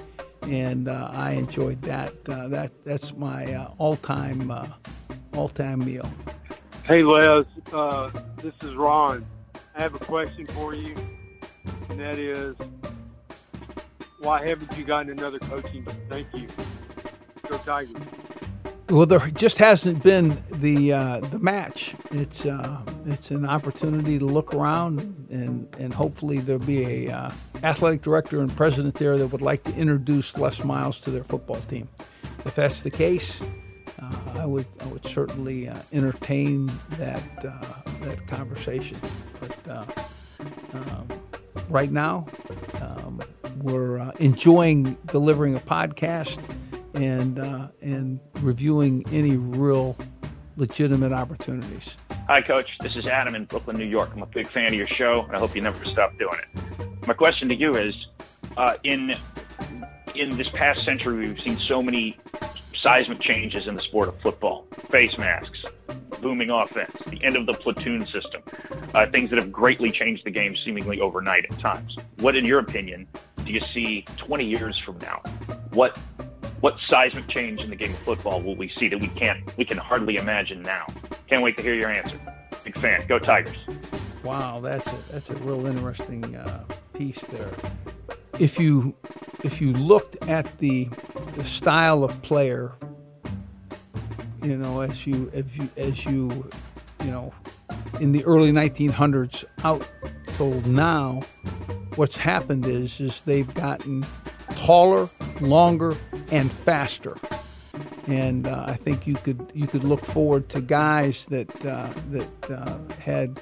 [0.49, 2.13] and uh, I enjoyed that.
[2.29, 4.67] Uh, that that's my uh, all-time uh,
[5.35, 6.11] all-time meal.
[6.85, 8.11] Hey Les, uh,
[8.43, 9.25] this is Ron.
[9.75, 10.95] I have a question for you,
[11.89, 12.55] and that is,
[14.21, 15.87] why haven't you gotten another coaching?
[16.09, 16.47] Thank you.
[17.49, 17.97] Go Tigers.
[18.91, 21.95] Well, there just hasn't been the uh, the match.
[22.11, 27.31] It's uh, it's an opportunity to look around and and hopefully there'll be a uh,
[27.63, 31.61] athletic director and president there that would like to introduce Les Miles to their football
[31.63, 31.89] team.
[32.45, 33.41] If that's the case,
[34.03, 38.99] uh, I would I would certainly uh, entertain that uh, that conversation.
[39.41, 39.87] But
[40.75, 41.09] um,
[41.71, 42.27] right now,
[42.83, 43.23] um,
[43.63, 46.39] we're enjoying delivering a podcast
[46.95, 49.97] and uh, and reviewing any real
[50.57, 51.97] legitimate opportunities.
[52.29, 52.79] Hi, Coach.
[52.81, 54.11] This is Adam in Brooklyn, New York.
[54.15, 57.07] I'm a big fan of your show, and I hope you never stop doing it.
[57.07, 58.07] My question to you is:
[58.57, 59.15] uh, in
[60.15, 62.17] in this past century, we've seen so many
[62.75, 64.67] seismic changes in the sport of football.
[64.91, 65.65] Face masks,
[66.21, 68.43] booming offense, the end of the platoon system,
[68.95, 71.97] uh, things that have greatly changed the game seemingly overnight at times.
[72.21, 73.09] What, in your opinion,
[73.45, 75.19] do you see 20 years from now?
[75.73, 75.99] What
[76.65, 79.67] what seismic change in the game of football will we see that we can't we
[79.67, 80.87] can hardly imagine now?
[81.27, 82.19] Can't wait to hear your answer.
[82.65, 83.07] Big fan.
[83.07, 83.59] Go Tigers.
[84.23, 87.51] Wow, that's a, that's a real interesting uh, piece there.
[88.41, 88.97] If you
[89.43, 90.89] if you looked at the
[91.35, 92.73] the style of player,
[94.43, 96.51] you know, as you as you as you
[97.05, 97.35] you know,
[98.01, 99.87] in the early 1900s out
[100.29, 101.21] till now,
[101.97, 104.03] what's happened is is they've gotten
[104.57, 105.11] taller,
[105.41, 105.97] longer,
[106.31, 107.17] and faster.
[108.07, 112.51] And uh, I think you could you could look forward to guys that uh, that
[112.51, 113.41] uh, had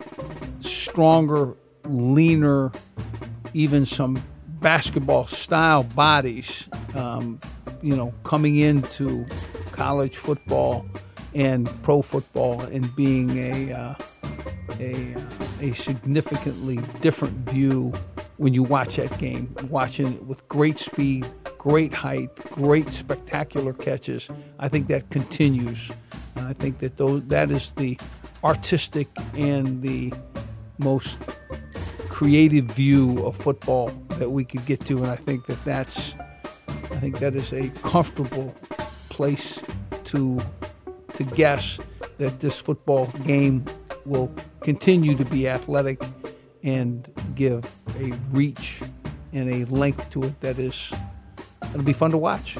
[0.61, 2.71] stronger, leaner,
[3.55, 4.23] even some
[4.61, 6.69] basketball style bodies.
[6.95, 7.41] Um,
[7.83, 9.27] you know, coming into
[9.73, 10.87] college football
[11.35, 13.95] and pro football and being a uh,
[14.79, 15.21] a, uh,
[15.61, 17.93] a significantly different view
[18.37, 21.27] when you watch that game, watching it with great speed,
[21.63, 24.29] great height, great spectacular catches.
[24.59, 25.93] I think that continues.
[26.35, 27.97] I think that those, that is the
[28.43, 29.07] artistic
[29.37, 30.13] and the
[30.79, 31.19] most
[32.09, 35.05] creative view of football that we could get to.
[35.05, 36.15] And I think that that's,
[36.67, 38.53] I think that is a comfortable
[39.09, 39.63] place
[40.07, 40.41] to
[41.15, 41.79] to guess
[42.19, 43.65] that this football game
[44.05, 46.03] will continue to be athletic
[46.65, 47.07] and
[47.37, 47.65] give
[48.01, 48.83] a reach
[49.33, 50.93] and a length to it that is
[51.71, 52.57] it'll be fun to watch.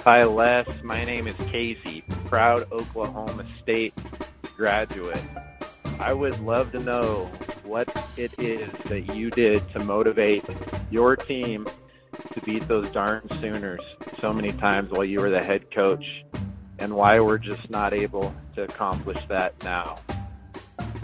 [0.00, 3.94] Hi Les, my name is Casey, proud Oklahoma State
[4.56, 5.22] graduate.
[5.98, 7.30] I would love to know
[7.64, 10.44] what it is that you did to motivate
[10.90, 11.66] your team
[12.32, 13.80] to beat those darn Sooners
[14.18, 16.24] so many times while you were the head coach
[16.78, 19.98] and why we're just not able to accomplish that now.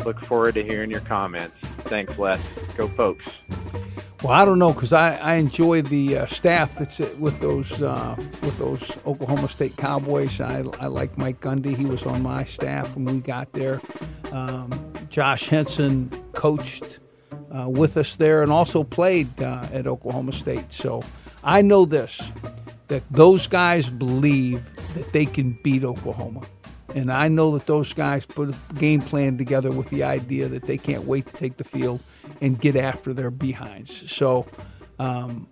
[0.05, 1.57] Look forward to hearing your comments.
[1.81, 2.41] Thanks, Les.
[2.77, 3.25] Go, folks.
[4.23, 8.15] Well, I don't know because I, I enjoy the uh, staff that's with those uh,
[8.43, 10.43] with those Oklahoma State Cowboys.
[10.43, 11.75] I, I like Mike Gundy.
[11.75, 13.81] He was on my staff when we got there.
[14.31, 16.99] Um, Josh Henson coached
[17.51, 20.71] uh, with us there and also played uh, at Oklahoma State.
[20.71, 21.03] So
[21.43, 22.21] I know this
[22.89, 24.63] that those guys believe
[24.97, 26.43] that they can beat Oklahoma.
[26.95, 30.65] And I know that those guys put a game plan together with the idea that
[30.65, 32.03] they can't wait to take the field
[32.41, 34.11] and get after their behinds.
[34.11, 34.47] So
[34.99, 35.49] um,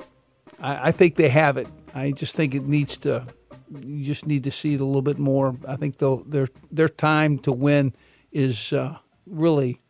[0.61, 1.69] I, I, think they have it.
[1.95, 3.27] I just think it needs to.
[3.71, 5.57] You just need to see it a little bit more.
[5.67, 7.95] I think their their time to win
[8.33, 8.97] is uh,
[9.27, 9.81] really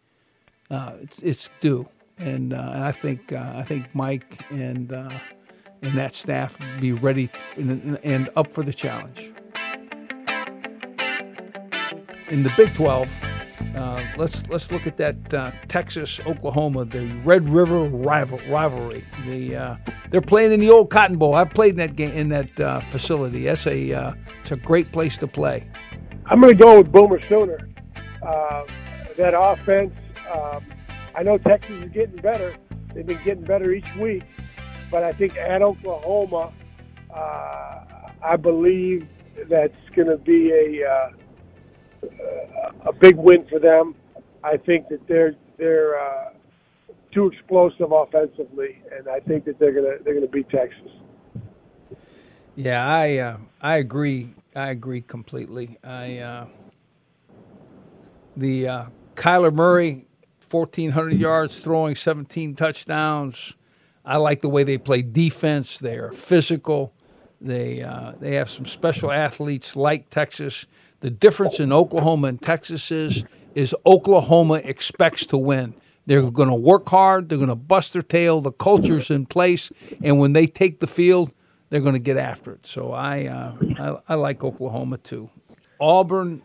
[0.70, 5.10] uh, it's, it's, due, and, uh, and I think uh, I think Mike and uh,
[5.82, 9.32] and that staff be ready and, and up for the challenge
[12.28, 13.08] in the Big 12.
[13.74, 19.04] Uh, let's let's look at that uh, Texas Oklahoma the Red River rival, rivalry.
[19.26, 19.76] The uh,
[20.10, 21.34] they're playing in the old Cotton Bowl.
[21.34, 23.44] I've played in that game in that uh, facility.
[23.44, 25.68] That's a uh, it's a great place to play.
[26.26, 27.68] I'm going to go with Boomer Sooner.
[29.16, 29.92] That offense.
[30.32, 30.64] Um,
[31.16, 32.54] I know Texas is getting better.
[32.94, 34.22] They've been getting better each week,
[34.90, 36.52] but I think at Oklahoma,
[37.12, 39.08] I believe
[39.48, 41.10] that's going to be a
[42.02, 43.94] a big win for them.
[44.42, 46.30] I think that they're they're uh,
[47.12, 50.92] too explosive offensively, and I think that they're gonna they're gonna beat Texas.
[52.54, 54.34] Yeah, I uh, I agree.
[54.54, 55.78] I agree completely.
[55.84, 56.46] I uh,
[58.36, 58.84] the uh,
[59.14, 60.06] Kyler Murray,
[60.40, 63.54] fourteen hundred yards, throwing seventeen touchdowns.
[64.04, 65.78] I like the way they play defense.
[65.78, 66.94] They are physical.
[67.40, 70.66] They uh, they have some special athletes like Texas.
[71.00, 73.24] The difference in Oklahoma and Texas is
[73.54, 75.74] is Oklahoma expects to win.
[76.06, 77.28] They're going to work hard.
[77.28, 78.40] They're going to bust their tail.
[78.40, 79.70] The culture's in place,
[80.02, 81.32] and when they take the field,
[81.68, 82.66] they're going to get after it.
[82.66, 85.30] So I, uh, I, I like Oklahoma too.
[85.80, 86.42] Auburn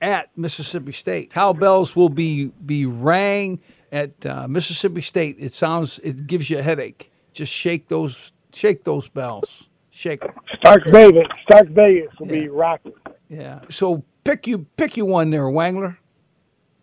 [0.00, 1.30] at Mississippi State.
[1.30, 3.60] Cowbells will be be rang
[3.92, 5.36] at uh, Mississippi State.
[5.38, 7.12] It sounds it gives you a headache.
[7.32, 9.68] Just shake those shake those bells.
[9.90, 10.32] Shake them.
[10.56, 11.28] Stark Vegas.
[11.42, 12.40] Stark Vegas will yeah.
[12.40, 12.92] be rocking.
[13.32, 13.60] Yeah.
[13.70, 15.96] So pick you pick you one there, Wangler.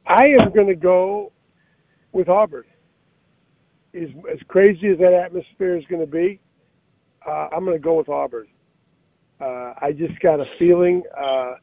[0.08, 1.32] I am going to go
[2.12, 2.66] with Auburn.
[3.94, 6.40] As as crazy as that atmosphere is going to be,
[7.26, 8.48] uh, I'm going to go with Auburn.
[9.40, 11.04] Uh, I just got a feeling.
[11.16, 11.54] Uh,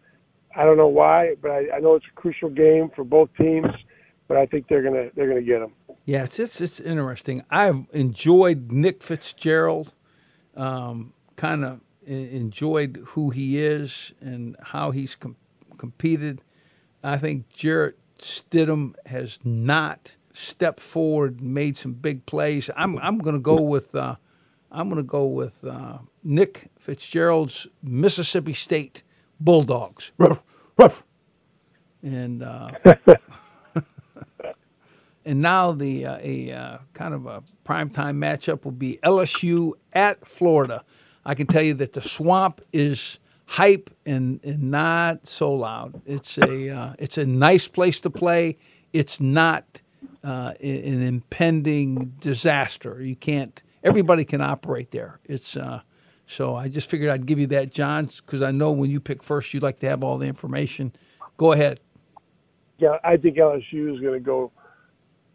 [0.57, 3.67] I don't know why, but I, I know it's a crucial game for both teams.
[4.29, 5.73] But I think they're gonna they're gonna get them.
[6.05, 7.45] Yeah, it's it's, it's interesting.
[7.51, 9.95] I've enjoyed Nick Fitzgerald.
[10.57, 15.37] Um, kind of enjoyed who he is and how he's com-
[15.77, 16.43] competed.
[17.03, 22.71] I think Jarrett Stidham has not stepped forward, made some big plays.
[22.77, 24.17] I'm I'm going to go with uh,
[24.71, 29.03] I'm going to go with uh, Nick Fitzgerald's Mississippi State
[29.41, 30.13] Bulldogs.
[30.19, 30.43] Ruff,
[30.77, 31.05] ruff.
[32.03, 32.71] And uh,
[35.25, 40.27] and now the uh, a uh, kind of a primetime matchup will be LSU at
[40.27, 40.85] Florida.
[41.27, 46.01] I can tell you that the swamp is hype and, and not so loud.
[46.07, 48.59] It's a uh, it's a nice place to play.
[48.93, 49.81] It's not
[50.23, 53.03] uh, an impending disaster.
[53.03, 53.61] You can't.
[53.83, 55.19] Everybody can operate there.
[55.25, 55.81] It's uh,
[56.27, 59.23] so I just figured I'd give you that, John, because I know when you pick
[59.23, 60.93] first, you'd like to have all the information.
[61.37, 61.81] Go ahead.
[62.79, 64.53] Yeah, I think LSU is going to go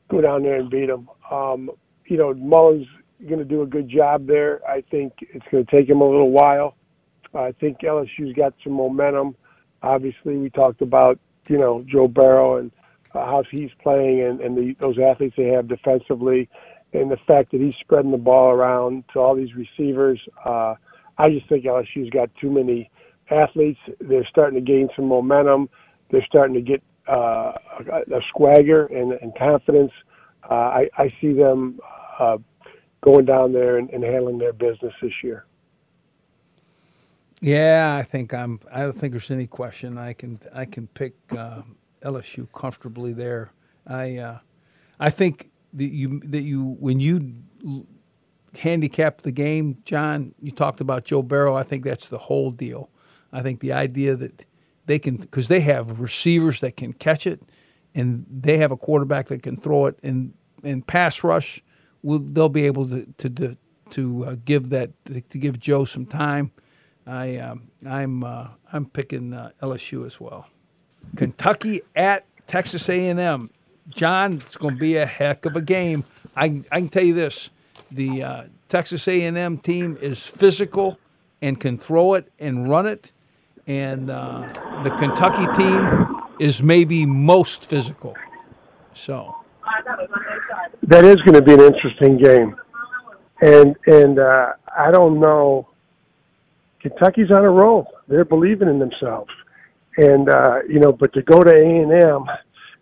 [0.09, 1.09] go down there and beat them.
[1.29, 1.69] Um,
[2.05, 2.87] you know, Mullen's
[3.27, 4.59] going to do a good job there.
[4.67, 6.75] I think it's going to take him a little while.
[7.33, 9.35] I think LSU's got some momentum.
[9.83, 12.71] Obviously, we talked about you know Joe Burrow and
[13.13, 16.49] uh, how he's playing and, and the, those athletes they have defensively,
[16.93, 20.19] and the fact that he's spreading the ball around to all these receivers.
[20.45, 20.75] Uh,
[21.17, 22.89] I just think LSU's got too many
[23.29, 23.79] athletes.
[23.99, 25.69] They're starting to gain some momentum.
[26.09, 27.53] They're starting to get uh,
[27.91, 29.91] a, a swagger and, and confidence.
[30.49, 31.79] Uh, I, I see them
[32.19, 32.37] uh,
[33.01, 35.45] going down there and, and handling their business this year.
[37.41, 38.59] Yeah, I think I'm.
[38.71, 39.97] I don't think there's any question.
[39.97, 41.63] I can I can pick uh,
[42.03, 43.51] LSU comfortably there.
[43.87, 44.39] I uh,
[44.99, 47.33] I think that you that you when you
[48.59, 51.55] handicap the game, John, you talked about Joe Burrow.
[51.55, 52.89] I think that's the whole deal.
[53.31, 54.45] I think the idea that
[54.85, 57.41] they can because they have receivers that can catch it,
[57.95, 60.33] and they have a quarterback that can throw it, and
[60.63, 61.63] and pass rush,
[62.03, 63.57] will they'll be able to to
[63.91, 66.51] to, uh, give that to give Joe some time.
[67.05, 70.47] I um, I'm uh, I'm picking uh, LSU as well.
[71.15, 73.49] Kentucky at Texas A&M.
[73.89, 76.05] John, it's going to be a heck of a game.
[76.35, 77.49] I I can tell you this:
[77.91, 80.97] the uh, Texas A&M team is physical
[81.41, 83.11] and can throw it and run it,
[83.67, 88.15] and uh, the Kentucky team is maybe most physical.
[88.93, 89.40] So
[90.91, 92.55] that is going to be an interesting game,
[93.41, 95.69] and and uh, I don't know.
[96.81, 97.87] Kentucky's on a roll.
[98.07, 99.31] They're believing in themselves,
[99.97, 100.91] and uh, you know.
[100.91, 102.25] But to go to A and M,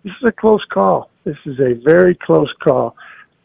[0.03, 1.11] this is a close call.
[1.23, 2.95] This is a very close call.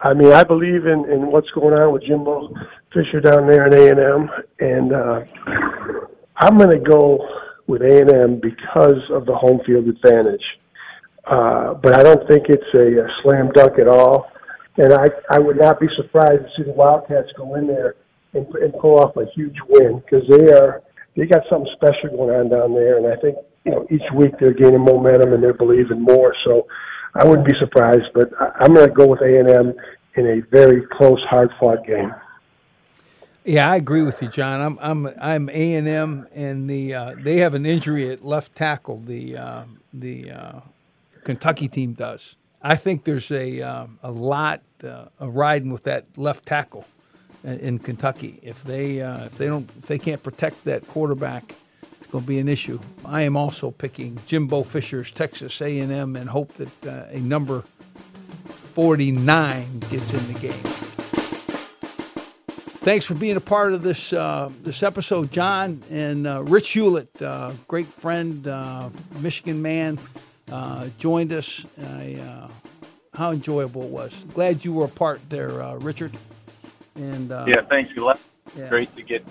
[0.01, 2.49] I mean, I believe in in what's going on with Jimbo
[2.95, 5.21] Fisher down there in A and M, and uh,
[6.37, 7.19] I'm going to go
[7.67, 10.45] with A and M because of the home field advantage.
[11.27, 14.31] Uh, but I don't think it's a, a slam dunk at all.
[14.77, 17.95] And I, I would not be surprised to see the Wildcats go in there
[18.33, 20.83] and, and pull off a huge win because they are
[21.17, 22.99] they got something special going on down there.
[22.99, 26.35] And I think you know each week they're gaining momentum and they're believing more.
[26.45, 26.67] So
[27.15, 29.75] I wouldn't be surprised, but I, I'm going to go with A and M
[30.17, 32.13] in a very close, hard fought game.
[33.45, 34.61] Yeah, I agree with you, John.
[34.61, 38.55] I'm I'm I'm A and M, and the uh, they have an injury at left
[38.55, 39.01] tackle.
[39.01, 40.61] The uh, the uh,
[41.25, 42.37] Kentucky team does.
[42.67, 46.87] I think there's a um, a lot uh, of riding with that left tackle
[47.45, 48.41] in, in Kentucky.
[48.43, 51.55] If they uh, if they don't if they can't protect that quarterback,
[52.01, 52.81] it's going to be an issue.
[53.05, 59.81] I am also picking Jimbo Fisher's Texas A&M and hope that uh, a number 49
[59.91, 60.53] gets in the game.
[62.81, 67.21] Thanks for being a part of this uh, this episode, John and uh, Rich Hewlett,
[67.21, 68.89] uh, great friend, uh,
[69.21, 69.99] Michigan man,
[70.51, 71.65] uh, joined us.
[71.81, 72.49] I, uh,
[73.15, 74.25] how enjoyable it was!
[74.35, 76.17] Glad you were a part there, uh, Richard.
[76.97, 77.93] And yeah, thanks.
[78.57, 78.69] Yeah.
[78.69, 79.25] Great to get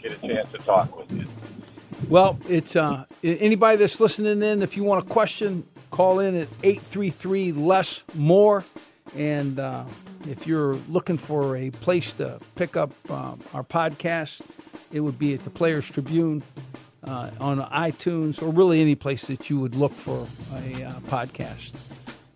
[0.00, 1.26] get a chance to talk with you.
[2.08, 2.76] Well, it's
[3.22, 4.62] anybody that's listening in.
[4.62, 8.64] If you want a question, call in at eight three three less more
[9.16, 9.58] and
[10.28, 14.42] if you're looking for a place to pick up um, our podcast,
[14.92, 16.42] it would be at the Players Tribune
[17.04, 21.72] uh, on iTunes or really any place that you would look for a uh, podcast.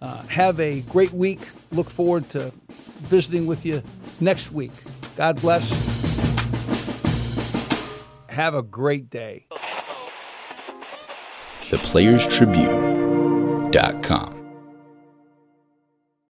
[0.00, 1.40] Uh, have a great week.
[1.72, 2.52] Look forward to
[3.02, 3.82] visiting with you
[4.20, 4.72] next week.
[5.16, 5.68] God bless.
[8.28, 9.46] Have a great day.
[11.62, 14.43] ThePlayersTribune.com